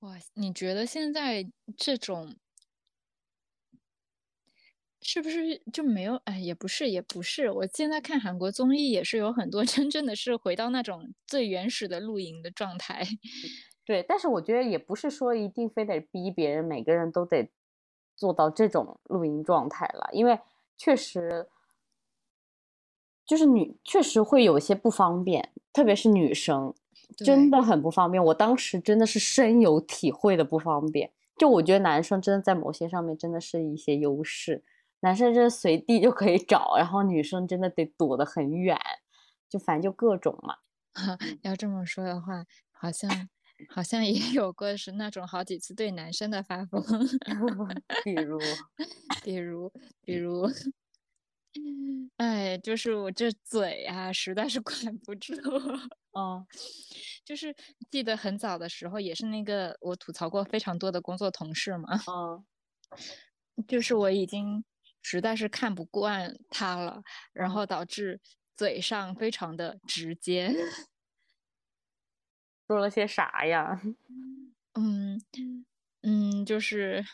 [0.00, 1.44] 哇，你觉得现在
[1.76, 2.36] 这种
[5.02, 6.14] 是不是就没有？
[6.24, 7.50] 哎，也不是，也不是。
[7.50, 13.02] 我现在看韩国综艺，也是有很多 真正的是回到那种最原始的露营的状态。
[13.84, 17.50] 对，但是我觉得也不是说一定非得逼别人，每个人都得
[18.14, 20.38] 做到这种露营状态了，因为
[20.76, 21.48] 确实
[23.28, 26.74] 就是女确实会有一些不方便，特别是女生。
[27.16, 31.10] 真的很不方便，我当时真的是深有体会的不方便。
[31.36, 34.62] 就我觉得男生真的在某些上面真的是一些优势，
[35.00, 38.78] 男生真的随地就可以找，然后女生真的得躲得很远，
[39.48, 40.56] 就反正就各种嘛。
[41.42, 43.10] 要这么说的话，好像
[43.68, 46.80] 好像也有过是那种好几次对男生的发疯，
[48.04, 48.38] 比如
[49.24, 49.72] 比如
[50.04, 50.48] 比如。
[52.18, 55.34] 哎，就是我这嘴啊，实在是 管不住。
[56.12, 56.44] 嗯，
[57.24, 57.54] 就是
[57.90, 61.88] 记得很早的时候，也是那个我吐槽过非常多的工作同事嘛。
[62.10, 62.44] 嗯，
[63.68, 64.64] 就是我已经
[65.02, 68.20] 实在是看不惯他了，然后导致
[68.56, 70.52] 嘴上非常的直接。
[72.68, 73.80] 说了些啥呀？
[74.74, 75.20] 嗯
[76.02, 77.04] 嗯，就是。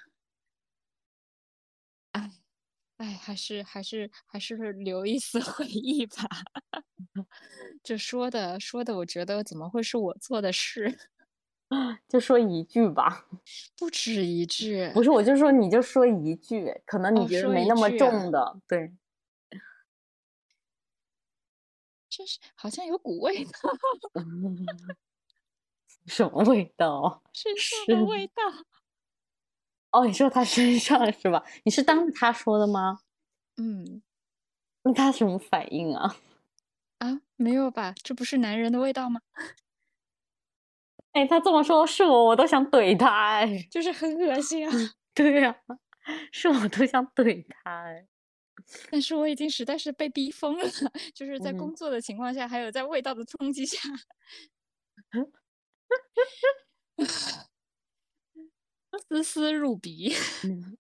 [3.01, 6.15] 哎，还是还是还是留一丝 回忆吧。
[7.83, 10.99] 这说的说的，我觉得怎么会是我做的事？
[12.09, 13.27] 就说一句吧，
[13.77, 14.91] 不止一句。
[14.93, 18.95] 不是，我就说你就说一句，可能你觉得没那么重的，对。
[22.11, 23.53] 这是好像有股味道。
[26.07, 27.23] 什么味道？
[27.33, 28.43] 身上的味道。
[29.95, 31.45] 哦，你说他身上是吧？
[31.65, 32.99] 你是当着他说的吗？
[33.57, 34.03] 嗯，
[34.83, 36.17] 那他什么反应啊？
[36.99, 37.95] 啊，没有吧？
[38.03, 39.21] 这不是男人的味道吗？
[41.13, 44.75] 哎，他这么说，是我我都想怼他，哎，就是很恶心啊。
[45.15, 45.57] 对呀，
[46.33, 48.09] 是我都想怼他，哎。
[48.91, 50.65] 但是我已经实在是被逼疯了，
[51.15, 53.79] 就是在工作的情况下，还有在味道的冲击下。
[59.09, 60.13] 丝丝入鼻，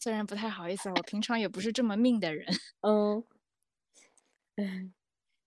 [0.00, 2.46] 虽然不太好意思，我平常也不是这么命的人。
[4.56, 4.94] 嗯，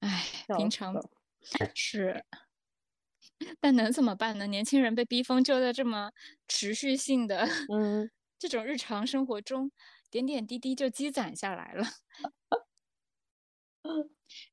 [0.02, 0.25] 哎，
[0.58, 0.95] 平常
[1.75, 2.23] 是，
[3.60, 4.47] 但能怎么办呢？
[4.47, 6.12] 年轻人被逼疯，就在这么
[6.47, 9.71] 持续性的，嗯，这种日常生活中，
[10.12, 11.84] 点点滴滴就积攒下来了，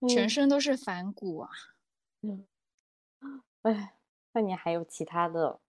[0.09, 1.51] 全身都是反骨啊。
[2.23, 2.47] 嗯，
[3.63, 3.96] 哎。
[4.37, 5.61] 那你还有其他的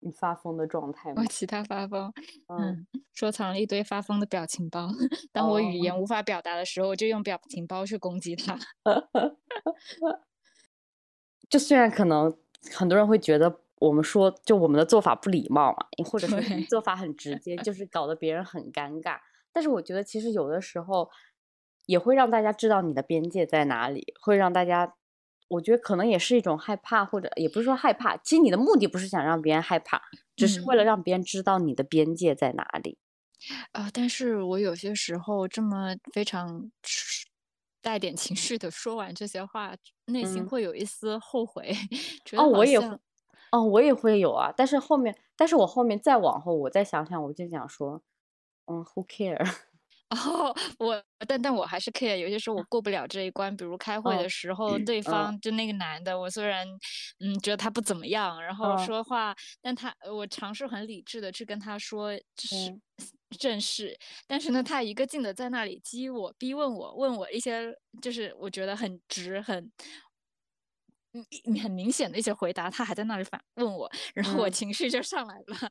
[0.00, 1.22] 你发疯的状态吗？
[1.22, 2.12] 我其他发疯，
[2.48, 4.88] 嗯，收藏了一堆发疯的表情包。
[5.30, 8.58] 当我语言无法表达的时候，我就用表情包去攻击他。
[11.48, 12.36] 就虽然可能
[12.72, 19.20] 很多人会觉得我们说就我们的做法不礼貌嘛，或者是做法很直接，就是搞得别人很尴尬。
[19.52, 21.08] 但是我觉得其实有的时候
[21.86, 24.96] 也会让大家知道你的边界在哪里，会让大家。
[25.48, 28.16] 我觉得可能也是一种害怕，或者也不是说害怕。
[28.18, 30.00] 其实你的目的不是想让别人害怕，
[30.36, 32.98] 只是为了让别人知道你的边界在哪里。
[33.72, 33.90] 啊！
[33.92, 36.70] 但是我有些时候这么非常
[37.82, 39.74] 带点情绪的说完这些话，
[40.06, 41.74] 内心会有一丝后悔。
[42.36, 42.78] 哦，我也，
[43.50, 44.52] 哦，我也会有啊。
[44.56, 48.02] 但是后面，但是我后面再往后，我再想想，我就想说，
[48.66, 49.44] 嗯，Who care？
[50.14, 56.66] 哦，我但但我还是 care，有些时候我过不了这一关，比如开会的时候，对方就那个男的，我虽然
[57.18, 62.78] 嗯觉得他不怎么样，然后说话，但他我尝试很理智的去跟他说就是
[63.38, 63.96] 正事，
[64.26, 69.72] 但是呢，他一个劲的在那里激我、逼问我、问我一些就是我觉得很直很
[71.12, 75.70] 嗯很明显的一些回答，他还在那里反问我，然后我情绪就上来了。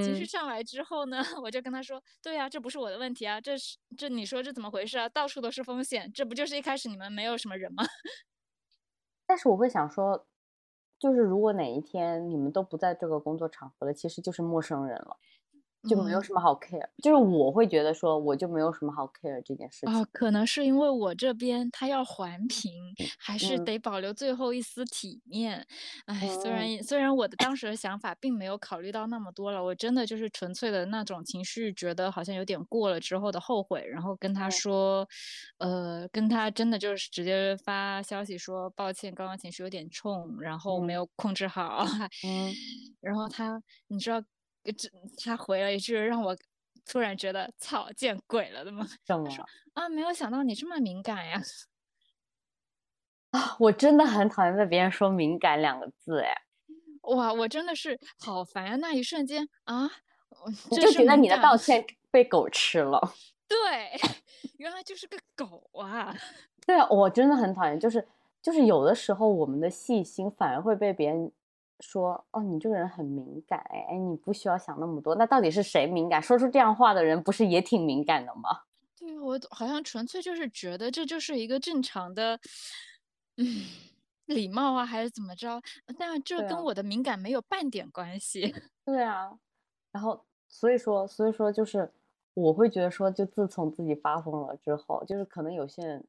[0.00, 5.08] 情绪上来之后呢， 我就跟他说：“对呀，这不是我的问题啊，这是这你说这怎么回事啊？
[5.08, 7.84] 到处都是风险，这不就是一开始你们没有什么人吗？”
[9.28, 10.26] 但是我会想说，
[10.98, 15.16] 就是如果哪一天你们都不在这个工作场合了，其实就是陌生人了。
[15.88, 19.94] 就没有什么好 care，就是我会觉得说，我就没有什么好 care 这件事情。
[19.94, 22.72] 哦，可能是因为我这边他要环评，
[23.18, 25.66] 还是得保留最后一丝体面。
[26.06, 35.06] 哎，虽然虽然我的当时的想法并没有考虑到那么多了，我真的就是纯粹的那种情绪，觉得好像有点过了之后的后悔，然后跟他说，
[35.58, 41.84] 呃，跟他真的就是直接发消息说抱歉，刚刚情绪有点冲，然后没有控制好。
[42.24, 42.52] 嗯，
[43.00, 44.22] 然后他，你知道。
[44.72, 44.88] 这
[45.22, 46.36] 他回了一句让我
[46.86, 48.86] 突然觉得操见鬼了的吗？
[49.06, 49.28] 什么？
[49.30, 49.44] 说
[49.74, 51.40] 啊，没有想到你这么敏感呀！
[53.30, 56.32] 啊，我真的很讨厌被别人说敏感两个字，哎，
[57.14, 58.76] 哇，我真的是好烦啊！
[58.76, 59.90] 那一瞬间啊，
[60.70, 63.12] 就觉得你的道歉 被狗吃了。
[63.48, 63.90] 对，
[64.58, 66.14] 原来就是个狗啊！
[66.66, 68.06] 对啊，我真的很讨厌，就是
[68.40, 71.32] 就是有的时候我们的细心反而会被别人。
[71.80, 75.14] 说哦，你这个人很敏感，哎哎，你不需要想那么多。
[75.16, 76.22] 那到底是谁敏感？
[76.22, 78.62] 说出这样话的人不是也挺敏感的吗？
[78.96, 82.38] 对我好像纯粹就是觉得这就是一个正常的，
[83.36, 83.64] 嗯，
[84.26, 85.60] 礼貌啊，还是怎么着？
[85.98, 88.54] 但这跟我的敏感没有半点关系。
[88.84, 89.38] 对啊，
[89.92, 91.92] 然后所以说，所以说就是
[92.34, 96.04] 我会觉得说，就自从自己发疯了之后，就是可能有些人。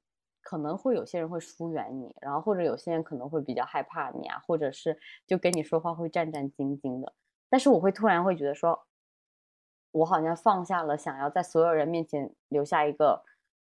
[0.46, 7.12] 可能会有些人会疏远你，然后或者有些人可能会比较害怕你啊，或者是就跟你说话会战战兢兢的。
[7.50, 8.86] 但是我会突然会觉得说，
[9.92, 13.24] 我好像放下了想要在所有人面前留下一个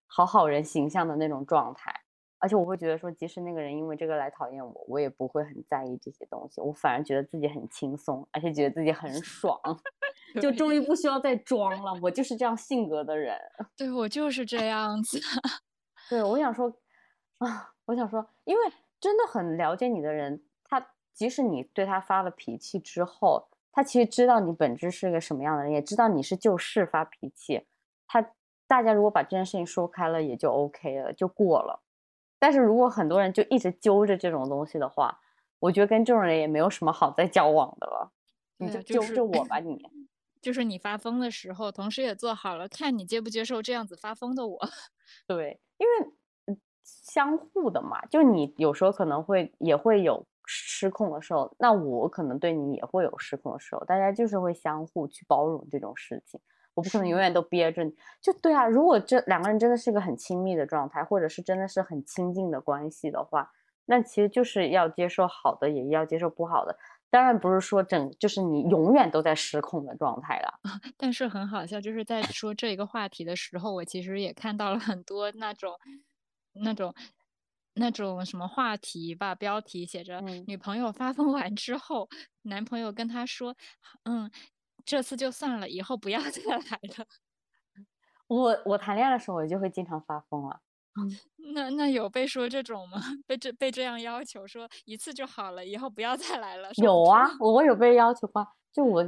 [0.07, 1.93] 好好人形象的那种状态，
[2.39, 9.59] 而且我会觉得说，即使那个人因为这个来讨厌我，我也不会很在意这些东西，我反而觉得自己很轻松，而且觉得自己很爽，
[10.41, 11.99] 就终于不需要再装了。
[12.01, 13.37] 我就是这样性格的人，
[13.77, 15.18] 对我就是这样子。
[16.11, 16.67] 对，我想说，
[17.39, 18.63] 啊，我想说，因为
[18.99, 20.85] 真的很了解你的人，他
[21.15, 27.65] 即使你对他发了脾气之后，他其实知道你本质是个什么样的人，也知道你是就事发脾气。
[28.09, 28.33] 他
[28.67, 31.81] 大家如果把这件事情说开了，也就 OK 了，就过了。
[32.41, 35.21] 但是如果很多人就一直揪着这种东西的话，
[35.61, 38.11] 我觉得跟这种人也没有什么好再交往的了。
[38.57, 39.81] 你就揪着我吧，你
[40.43, 44.69] 就是你发疯的时候，同时也做好了看你接不接受这样子发疯的我。
[45.29, 45.61] 对。
[45.81, 56.39] 因为相互的嘛，就你有时候可能会也会有失控的时候，那我可能对你也会有失控的时候，大家就是会相互去包容这种事情。
[56.74, 58.66] 我不可能永远都憋着你，就对啊。
[58.66, 63.51] 如果这两个人真的是个很亲密的状态，或者是真的是很亲近的关系的话，
[63.87, 66.78] 那其实就是要接受好的，也要接受不好的。
[67.11, 70.61] 当然不是说整就是你永远都在失控的状态了，
[70.97, 75.73] 但是很好笑，就是在说这一个话题的时候，我其实也看到了很多那种
[76.53, 76.95] 那种
[77.75, 82.09] 那种什么话题吧，标题写着“女朋友发疯完之后，
[82.43, 83.57] 男朋友跟她说，
[84.05, 84.31] 嗯，
[84.85, 87.07] 这次就算了，以后不要再来了。”
[88.31, 90.61] 我我谈恋爱的时候，我就会经常发疯啊。
[91.55, 93.01] 那那有被说这种吗？
[93.26, 96.70] 被这被这样要求说一次就好了，以后不要再来了。
[96.82, 98.47] 有啊，我有被要求过。
[98.72, 99.05] 就我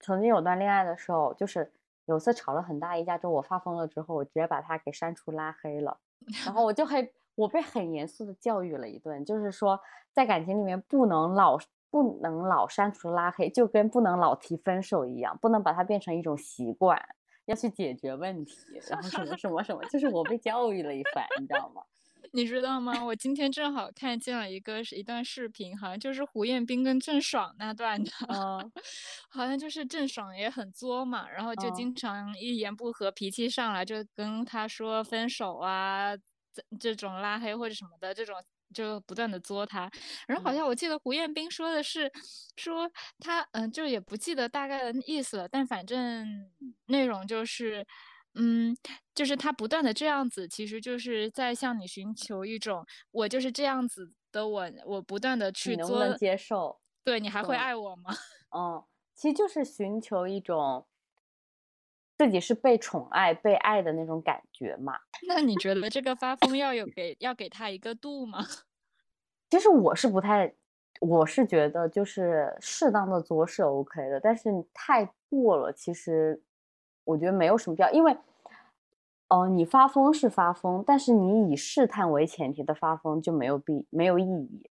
[0.00, 1.72] 曾经有段恋爱的时候，就是
[2.06, 5.98] 有次吵了很大一架，之后我发疯了之后，我直接把他给删除拉黑了。
[6.44, 9.80] 然后我就很我被很严肃的教育了一顿，就是说
[10.12, 11.58] 在感情里面不能老
[11.90, 17.00] 不能老删除拉黑，就跟不能老提分手一样，不能把它变成一种习惯。
[17.48, 18.54] 要去解决问题，
[18.88, 21.82] 然后什么什么什么，就是我被教育了一番，你知道吗？
[22.32, 23.02] 你知道吗？
[23.02, 28.70] 我今天正好看见了一个一段视频，好像就是胡彦斌跟郑爽那段的，嗯，
[29.30, 36.14] 好像就是郑爽也很作嘛，然后就经常一言不合脾气上来就跟他说分手啊，
[36.52, 38.36] 这这种拉黑或者什么的这种。
[38.74, 39.90] 就不断的作他，
[40.26, 42.10] 然后好像我记得胡彦斌说的是，
[42.56, 46.26] 说他嗯，就也不记得大概的意思了，但反正
[46.86, 47.86] 内容就是，
[48.34, 48.76] 嗯，
[49.14, 56.80] 就是他不断的这样子，其实就是在向你寻求一种，我就是这样子的我，我不断的去做，能不能接受？
[57.04, 58.14] 对你还会爱我吗？
[58.50, 60.87] 嗯， 其实就是寻求一种。
[62.18, 64.98] 自己是被宠爱、被爱的那种感觉嘛？
[65.28, 68.44] 那你觉得这个发疯要有给要给他一个度吗？
[69.48, 70.52] 其实我是不太，
[71.00, 76.42] 我是觉得就是适当的作是 OK 的，但是太过了，其实
[77.04, 77.90] 我觉得没有什么必要。
[77.92, 78.18] 因为，
[79.28, 84.68] 哦，你发疯是发疯，但是你以试探为前提的发疯就没有必没有意义。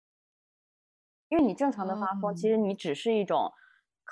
[1.29, 3.53] 因为你正常的发疯，其实你只是一种。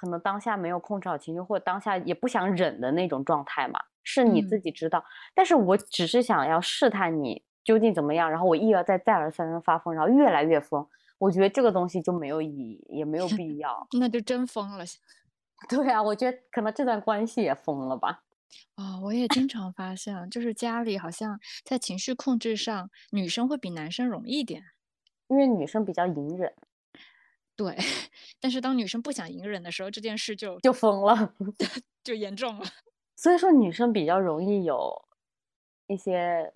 [0.01, 5.05] 可能当下没有控制好情绪，或者当下也不想忍的那种状态嘛，是你自己知道。
[5.35, 10.87] 但是我只是想要试探你究竟怎么样，然后我一而再、再而三的发疯，然后越来越疯。
[11.19, 13.87] 我觉得这个东西就没有意义，也没有 必要。
[13.99, 14.83] 那就真疯了。
[15.69, 18.23] 对啊，我觉得可能这段关系也疯了吧。
[18.77, 24.63] 哦，我也经常发现，就是家里好像在情绪控制上，女生会比男生容易点。
[25.29, 26.55] 因为女生比较隐忍。
[27.61, 27.77] 对，
[28.41, 31.35] 但是当女生不想隐忍的时候，这件事就就疯了，
[32.03, 32.65] 就严重了。
[33.17, 35.05] 所以说，女生比较容易有
[35.89, 36.55] 一些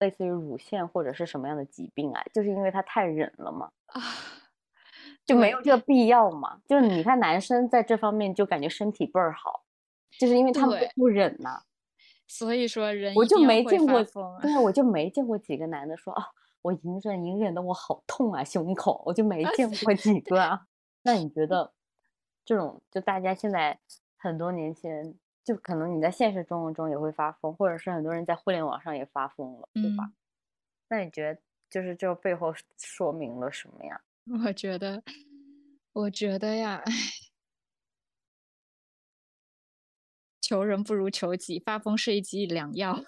[0.00, 3.70] 类似于乳腺或者是什么样的疾病啊，就是因为她太忍了嘛。
[3.86, 4.02] 啊，
[5.24, 6.60] 就没有这个必要嘛。
[6.66, 9.64] 就是你看男生在这方面就感觉身体倍儿好，
[10.18, 11.62] 就是因为他们都不忍呐、
[12.26, 14.42] 所以说人我就没见过疯啊。
[14.42, 16.26] 对啊，我就没见过几个男的说啊，
[16.66, 20.66] 我隐忍隐忍的我好痛啊胸口，我就没见过几个啊。
[21.04, 21.72] 那你觉得
[22.44, 23.78] 这种就大家现在
[24.18, 30.04] 很多年轻人，就可能你在现实生活中也会发疯，或者是很多人在互联网上也发疯了，对吧？
[30.06, 30.14] 嗯，
[30.88, 31.40] 那你觉得
[31.70, 34.00] 就是这背后说明了什么呀？
[34.44, 35.04] 我觉得，
[35.92, 36.92] 我觉得呀，唉，
[40.40, 43.04] 求人不如求己，发疯是一剂良药。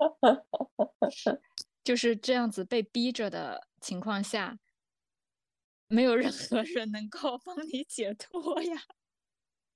[1.88, 4.58] 就是这样子被逼着的情况下，
[5.88, 8.82] 没有任何人能够帮你解脱呀。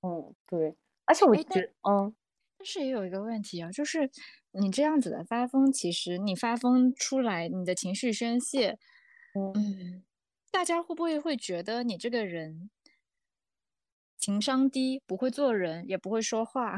[0.03, 2.15] 嗯，对，而且我觉得嗯
[2.59, 4.11] 但是也有一个问题啊，就是
[4.51, 8.79] 你这样子的发疯，其实你发疯出来，你的情绪宣泄，
[9.33, 10.05] 嗯嗯，
[10.51, 12.69] 大家会不会会觉得你这个人
[14.19, 16.77] 情商低，不会做人，也不会说话？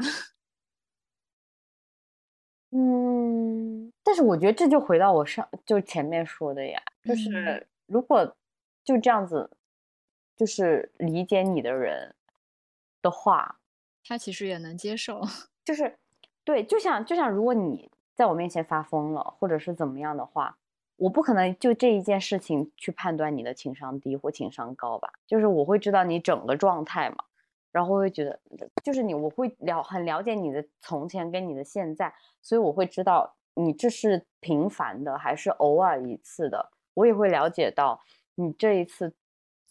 [2.77, 8.35] 嗯，但是我觉得这就回到我上就前面说的呀，就嗯是如果
[8.83, 9.49] 就这样子，
[10.35, 12.13] 就是理解你的人
[13.01, 13.59] 的话，
[14.05, 15.21] 他其实也能接受。
[15.63, 15.97] 就是
[16.43, 20.57] 对，就像就像如果你在我面前发疯了，或者是怎么样的话，
[20.97, 27.17] 我不可能就这一件事情去判断你的情商低或情商高吧，就是我会知道你整个状态嘛，
[27.75, 28.39] 然后会觉得
[28.81, 38.01] 就是你，我会了很了解你的从前跟你的现在，所以我会知道你这是频繁的还是偶尔一次的，我也会了解到
[38.35, 39.13] 你这一次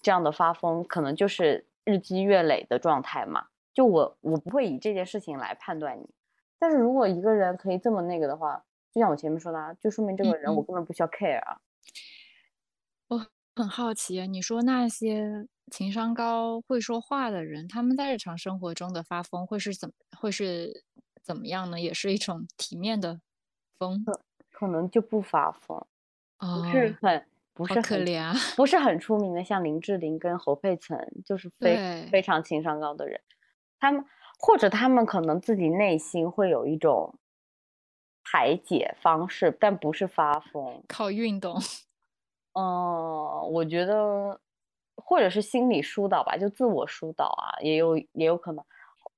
[0.02, 3.46] 这样的发疯可能就是日积月累的状态嘛。
[3.72, 6.06] 就我我不会以这件事情来判断你，
[6.58, 11.58] 但是如果一个人可以这么那个的话，就像我前面说的啊，就说明这个人我嗯根本不需要 care 啊。
[13.08, 13.26] 我
[13.56, 20.84] 很好奇，你说那些情商高、会说话的人，他们在日常生活中的发疯会是怎么会是
[21.22, 21.80] 怎么样呢？
[21.80, 23.20] 也是一种体面的
[23.78, 24.04] 疯
[24.52, 25.84] 可能就不发疯，
[26.38, 28.34] 不是哦，很不是很可怜啊！
[28.56, 33.20] 不是很出名的，像林志玲跟侯佩岑，就是非，非常情商高的人，
[33.80, 34.04] 他们
[34.38, 37.18] 或者他们可能自己内心会有一种
[38.24, 40.82] 排解方式，但不是发疯。
[40.88, 41.58] 靠运动。
[42.54, 44.40] 嗯，我觉得
[44.96, 48.64] 或者是心理疏导吧，就自我疏导啊，也有也有可能。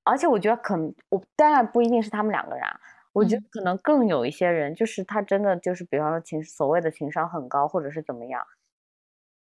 [0.03, 2.79] 而且我觉得可能，我当然不一定是他们两个人啊，
[3.13, 3.49] 我觉得嗯。
[3.51, 8.45] 可能更有一些人，就是他真的就是，比方说情所谓的情商很高，或者是怎么样，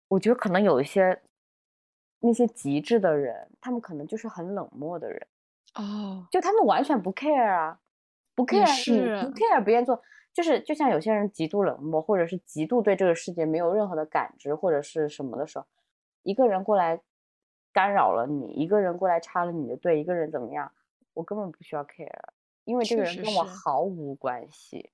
[0.08, 1.20] 我觉得可能有一些
[2.20, 5.26] 那些极致的人，他们可能就是很冷漠的人，
[5.74, 7.78] 哦，就他们完全不 care 啊，
[8.34, 10.00] 不 care 是，不 care 别人做，
[10.32, 15.66] 就是就像有些人极度冷漠，或者是极度对这个世界没有任何的感知或者是什么的时候，
[16.24, 17.00] 一个人过来
[17.72, 20.72] 干扰了你，一个人过来插了你的队，一个人怎么样，
[21.12, 22.10] 我根本不需要 care，
[22.64, 23.44] 因为这个人跟我。
[23.44, 24.90] 毫无关系，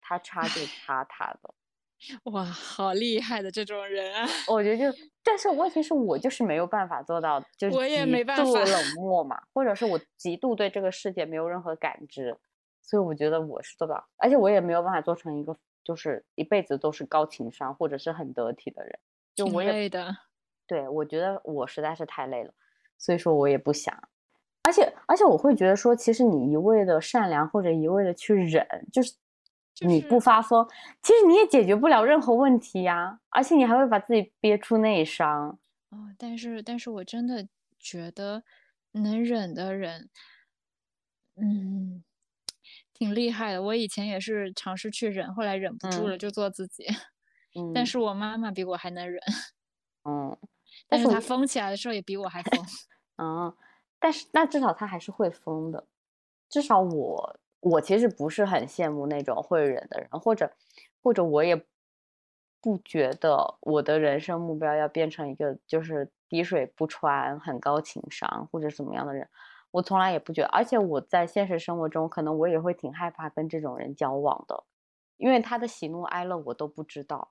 [0.00, 1.54] 他插就，插他的。
[2.32, 4.28] 哇，好厉害的这种人啊！
[4.48, 8.42] 我觉得就，但是问题是我就是没有办法做到，就是我也极没办法。
[8.44, 12.36] 度冷漠嘛，或者是我极度对这个世界没有任何感知，
[12.82, 18.98] 所以我觉得我是做不到，而且我也没有办法做成一个就是一辈子都是高情商或者是很得体的人，
[19.34, 20.14] 就挺我也累的。
[20.66, 22.52] 对我觉得我实在是太累了，
[22.98, 23.96] 所以说我也不想，
[24.62, 29.14] 而且而且我会觉得说，其实你一味的善良或者一味的去忍，就是
[29.74, 30.66] 就你不发疯，
[31.02, 35.58] 其实你也解决不了任何问题呀，而且你还会把自己憋出内伤。
[35.92, 37.48] 哦，但是但是我真的
[37.78, 38.42] 觉得
[38.92, 40.08] 能忍的人，
[41.36, 42.02] 嗯，
[42.92, 43.62] 挺厉害的。
[43.62, 46.84] 我以前也是尝试去忍，后来忍不住嗯了，就做自己。
[47.72, 49.20] 但嗯是我妈妈比我还能忍，
[50.04, 50.36] 嗯，
[50.94, 52.64] 但是她但是我疯起来的时候也比我还疯。
[53.16, 53.54] 嗯，
[53.98, 55.86] 但是那至少他还是会疯的，
[56.48, 60.52] 至少我我其实不是很羡慕那种会忍的人，或者
[61.02, 61.56] 或者我也
[62.60, 69.28] 不觉得我的人生目标要变成一个就是滴水不穿、很高情商或者怎么样的人，
[69.70, 74.64] 我从来也不觉得，而且我在现实生活中，可能我也会挺害怕跟这种人交往的，
[75.18, 77.30] 因为他的喜怒哀乐我都不知道，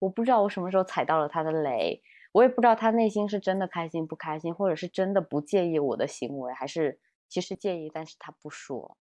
[0.00, 2.02] 我不知道我什么时候踩到了他的雷。
[2.34, 8.96] 我也不知道他内心是真的开心不开心，或者是真的不介意我的行为，还是其实介意，但是他不说。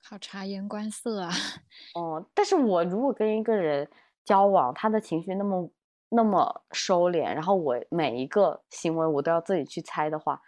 [0.00, 1.30] 好察言观色啊！
[1.94, 3.90] 哦，但是我如果跟一个人
[4.24, 5.68] 交往，他的情绪那么
[6.10, 10.40] 那么收敛，然后我每一个行为我都要自己去猜的话，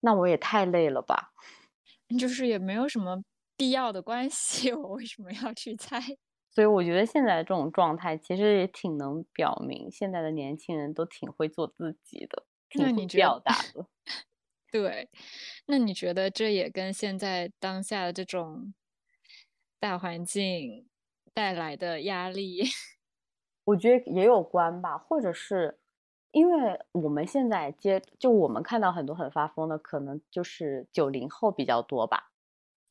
[0.00, 1.32] 那我也太累了吧？
[2.18, 3.22] 就是也没有什么
[3.56, 5.98] 必要的关系， 我为什么要去猜？
[6.54, 13.86] 所以我觉得现在这种状态其实也挺能表明，现在的年轻人都挺会做自己的，挺会表达的。
[14.72, 15.08] 对，
[15.66, 18.74] 那你觉得这也跟现在当下的这种？
[19.82, 20.88] 大环境
[21.34, 22.62] 带来的压力，
[23.64, 25.78] 我觉得也有关吧，或者是
[26.32, 32.33] 因为我们现在接，就我们看到很多很发疯的，可能就是九零后比较多吧。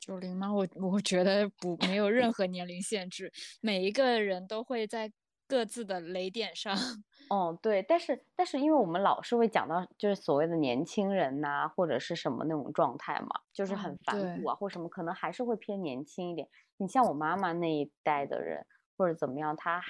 [0.06, 0.54] 九零吗？
[0.54, 3.32] 我我觉得不，没有任何年龄限制，
[3.62, 5.12] 每一个人都会在。
[5.46, 6.74] 各自的雷点上，
[7.30, 16.48] 哦，对，但是但是，因为我们老是会讲到，就是所谓的年轻人呐，或者是什么那种状态嘛，就是很反骨啊，或什么，可能还是会偏年轻一点。
[16.78, 18.66] 你像我妈妈那一代的人，
[18.98, 19.84] 或者怎么样，她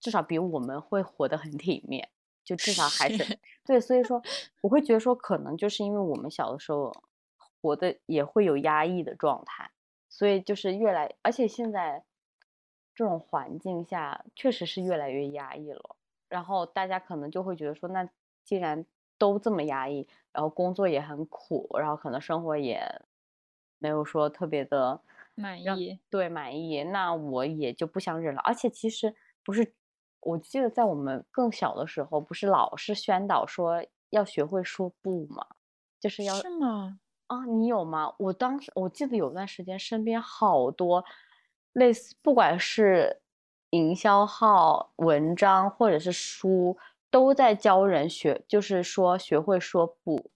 [0.00, 2.08] 至少比我们会活得很体面，
[2.44, 3.78] 就至少还是对。
[3.80, 4.22] 所以说，
[4.62, 6.90] 我会觉得说，可能就是因为我们小的时候
[7.64, 9.70] 活的也会有压抑的状态，
[10.08, 12.04] 所以就是越来，而且现在。
[12.96, 15.96] 这种环境下确实是越来越压抑了，
[16.28, 18.08] 然后大家可能就会觉得说，那
[18.44, 18.86] 既然
[19.18, 23.02] 都这么压抑，然后工作也很苦，然后可能生活也
[23.78, 25.00] 没有说特别的
[25.34, 28.40] 满意，对满意，那我也就不想忍了。
[28.44, 29.12] 而且其实
[29.42, 29.74] 不是，
[30.20, 35.44] 我记得在我们更小的时候，不是老是宣导说要学会说不吗？
[35.98, 37.00] 就是要是吗？
[37.26, 38.14] 啊，你有吗？
[38.18, 41.04] 我当时我记得有段时间身边好多。
[41.72, 43.20] 类似，不管是
[43.70, 46.78] 营销号、文章或者是书，
[47.10, 50.30] 都在教人学，就是说学会说不。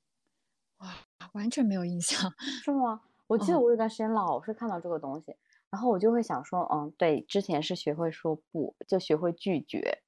[0.78, 0.89] 哇，
[1.34, 2.32] 完全没有印象，
[2.64, 3.03] 是吗？
[3.28, 5.36] 我记得我有段时间老是看到这个东西，
[5.70, 10.03] 然后我就会想说，嗯，对，之前是学会说不，就学会拒绝，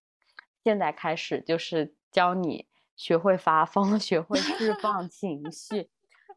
[0.65, 2.67] 现在开始就是教你
[2.97, 5.91] 学会发疯， 学会释放情绪。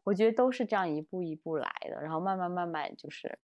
[0.04, 3.38] 我觉得都是这样一步一步来的，然后慢慢慢慢就是。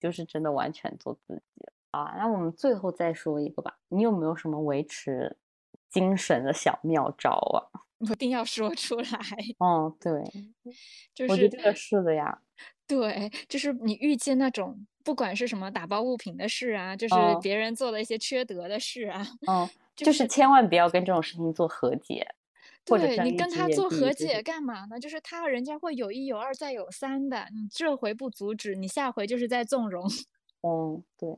[0.00, 2.16] 就是真的完全做自己啊！
[2.18, 5.36] 那我们最后再说一个吧，你有没有什么维持
[5.88, 7.62] 精神的小妙招啊？
[8.10, 9.06] 一定要说出来。
[9.58, 10.10] 哦，对，
[11.14, 12.36] 就是我觉得这个是的呀。
[12.84, 22.26] 对，就是你遇见那种不管是什么打包物品的事啊，就是别人做的一些缺德的事啊，嗯， 就是千万不要跟这种事情做和解。
[22.84, 24.98] 对你跟他做和解干嘛呢？
[24.98, 30.04] 就是他人家会有一有二再有三的，你这回不阻止，你下回就是在纵容。
[30.62, 31.28] 哦，对，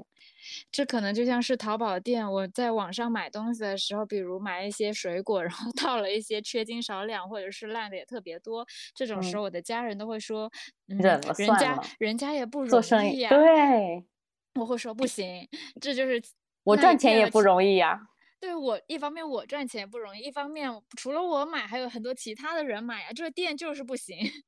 [0.71, 10.51] 这可能就像是淘宝店，我在网上买东西的时候，比如买一些水果，然后到了一些缺斤少两，或者是烂的也特别多，这种时候我的家人都会说，
[10.87, 13.31] 忍了人家人家也不容易呀。
[13.31, 14.05] 对，
[14.61, 15.49] 我会说不行，
[15.81, 16.23] 这就是
[16.65, 18.09] 我赚钱也不容易呀。
[18.45, 23.09] 对我一方面我赚钱不容易，一方面除了我买，还有很多其他的人买呀。
[23.15, 24.19] 这个店就是不行。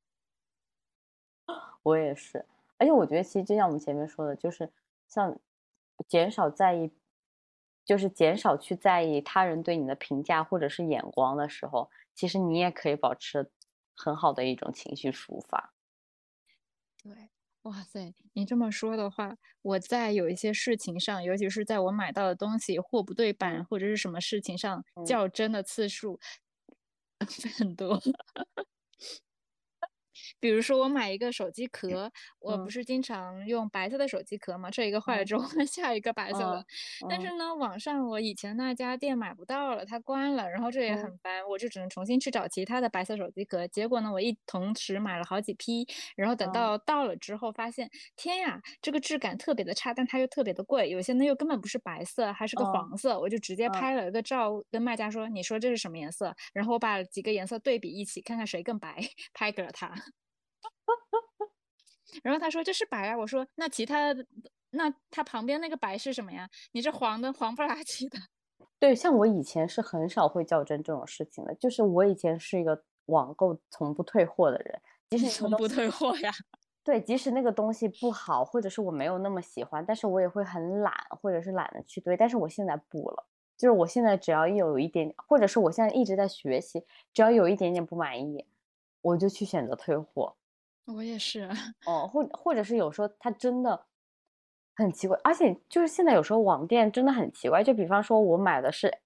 [1.83, 2.45] 我也是，
[2.77, 4.71] 而且我觉得其实就像我们前面说的，就是
[5.07, 5.37] 像
[6.07, 6.91] 减少在意，
[7.85, 13.49] 就是减少去在意他人对你的评价或者是眼光的时候，其实你也可以保持
[13.95, 15.73] 很好的一种情绪抒发。
[17.03, 17.29] 对。
[17.67, 26.17] 哇塞，你这么说的话，我在有一些事情上，尤其是在我买到的东西货不对版或者是什么事情上较真的次数
[27.59, 28.01] 很多。
[30.39, 36.65] 比如说我买一个手机壳，我不是经常用白色的手机壳嘛，这一个坏了之后换下一个白色的。
[37.07, 43.67] 但是呢，网上我以前那家店买不到了，它关了，然后这也很烦，我就只能重新去找其他的白色手机壳。
[43.67, 56.35] 结果呢，我一同时买了好几批，然后等到到了之后发现，天呀，这个质感特别的差，但它又特别的贵，有些呢又根本不是白色，还是个黄色，我就直接拍了一个照跟卖家说，你说这是什么颜色？
[56.53, 58.97] 然后我把几个颜色对比一起，看看谁更白，
[59.33, 59.93] 拍给了他。
[62.23, 64.25] 然后他说这是白啊，我说那其他的
[64.71, 66.49] 那它旁边那个白是什么呀？
[66.71, 68.17] 你这黄的黄不拉几的。
[68.79, 76.31] 对，像我以前是很少会较真这种事情的，就是我以前是一个网购从不退货的人，即使从不退货呀。
[76.83, 82.15] 对，即使那个东西不好，或者是我没有那么喜欢，但是我也会很懒，或者是懒得去堆。
[82.15, 83.25] 但是我现在不了，
[83.57, 88.45] 就是我现在只要一有一点，或者是我现在一直在学习，只要有一点点不满意，
[89.01, 90.35] 我就去选择退货。
[90.87, 91.49] 我也是，
[91.85, 93.85] 哦，或或者是有时候他真的
[94.75, 98.97] 很奇怪，而且就是现在有时候网店真的很奇怪，就比方说我买的是，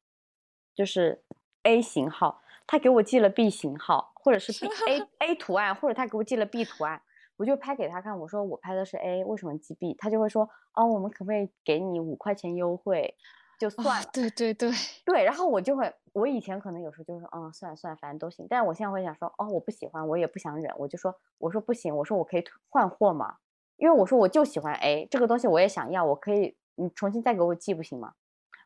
[0.76, 1.24] 就是
[1.64, 7.02] A 型号，他给我寄了 B 型号，或者是 B A A 图案，或者他给我寄了 B 图案，
[7.38, 9.96] 我就拍给他看，我说我拍的是 A，为什么寄 B？
[9.96, 13.16] 他就会说，哦，我们可不可以给你五块钱优惠？
[13.62, 14.72] 就算了，对对对
[15.06, 18.48] 对，然后我就会，我以前可能有时候就是说，嗯，算了算了，反正都行。
[18.50, 23.38] 但是我现在会想说，哦，我不喜欢，我也不想忍，我就说，我说不行，我说我可以换货嘛，
[23.78, 28.14] 因为我说我就喜欢 A 这个东西，我也想要，我可以，你重新再给我寄不行吗？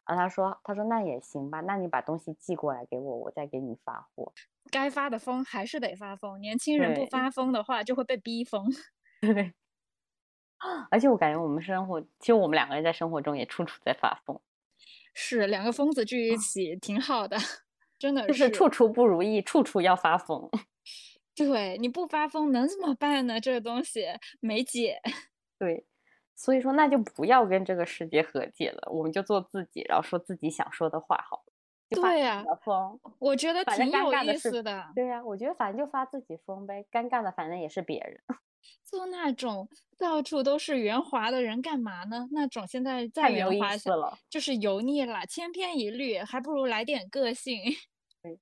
[0.07, 4.31] 然后他说，他说那也行吧，那你把东西寄过来给我，我再给你发货。
[4.71, 8.65] 该发的疯还是得发疯，年轻人不发疯的话就会被逼疯。
[9.19, 9.53] 对，
[10.89, 14.39] 而且我感觉我们生活，其实我们两个人在生活中也处处在发疯。
[15.15, 17.35] 是两个疯子聚一起挺好的，
[17.97, 20.49] 真的就是处处不如意，处处要发疯。
[21.35, 23.39] 对，你不发疯能怎么办呢？
[23.39, 24.05] 这个东西
[24.39, 24.99] 没解。
[25.59, 25.85] 对，
[26.35, 31.53] 所以说那就不要跟这个世界和解了，我们就做自己，然后说自己想说的话好了。
[31.89, 34.85] 对呀，疯，我觉得挺有意思的。
[34.95, 38.19] 对呀，我觉得反正就发自己疯呗，尴尬的反正也是别人。
[38.83, 42.27] 做那种到处都是圆滑的人干嘛呢？
[42.31, 47.57] 那种现在再圆滑了，就是油腻了，千篇一律，还不如来点个性。
[48.21, 48.37] 对，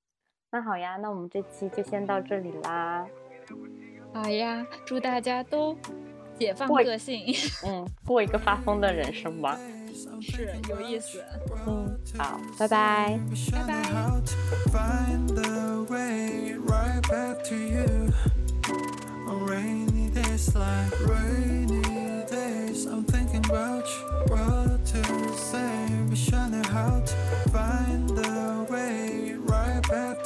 [0.51, 3.07] 那好呀，那我们这期就先到这里啦。
[4.13, 5.77] 好呀，祝大家都
[6.39, 7.25] 解放个性，
[7.65, 9.59] 嗯，过一个发疯的人生吧。
[10.21, 11.23] 是有意思。
[11.67, 13.19] 嗯，好，拜拜，
[13.51, 13.73] 拜拜。
[20.33, 22.87] It's like rainy days.
[22.87, 25.87] I'm thinking about you What to say.
[26.09, 27.07] Be shining out.
[27.51, 30.22] Find the way right back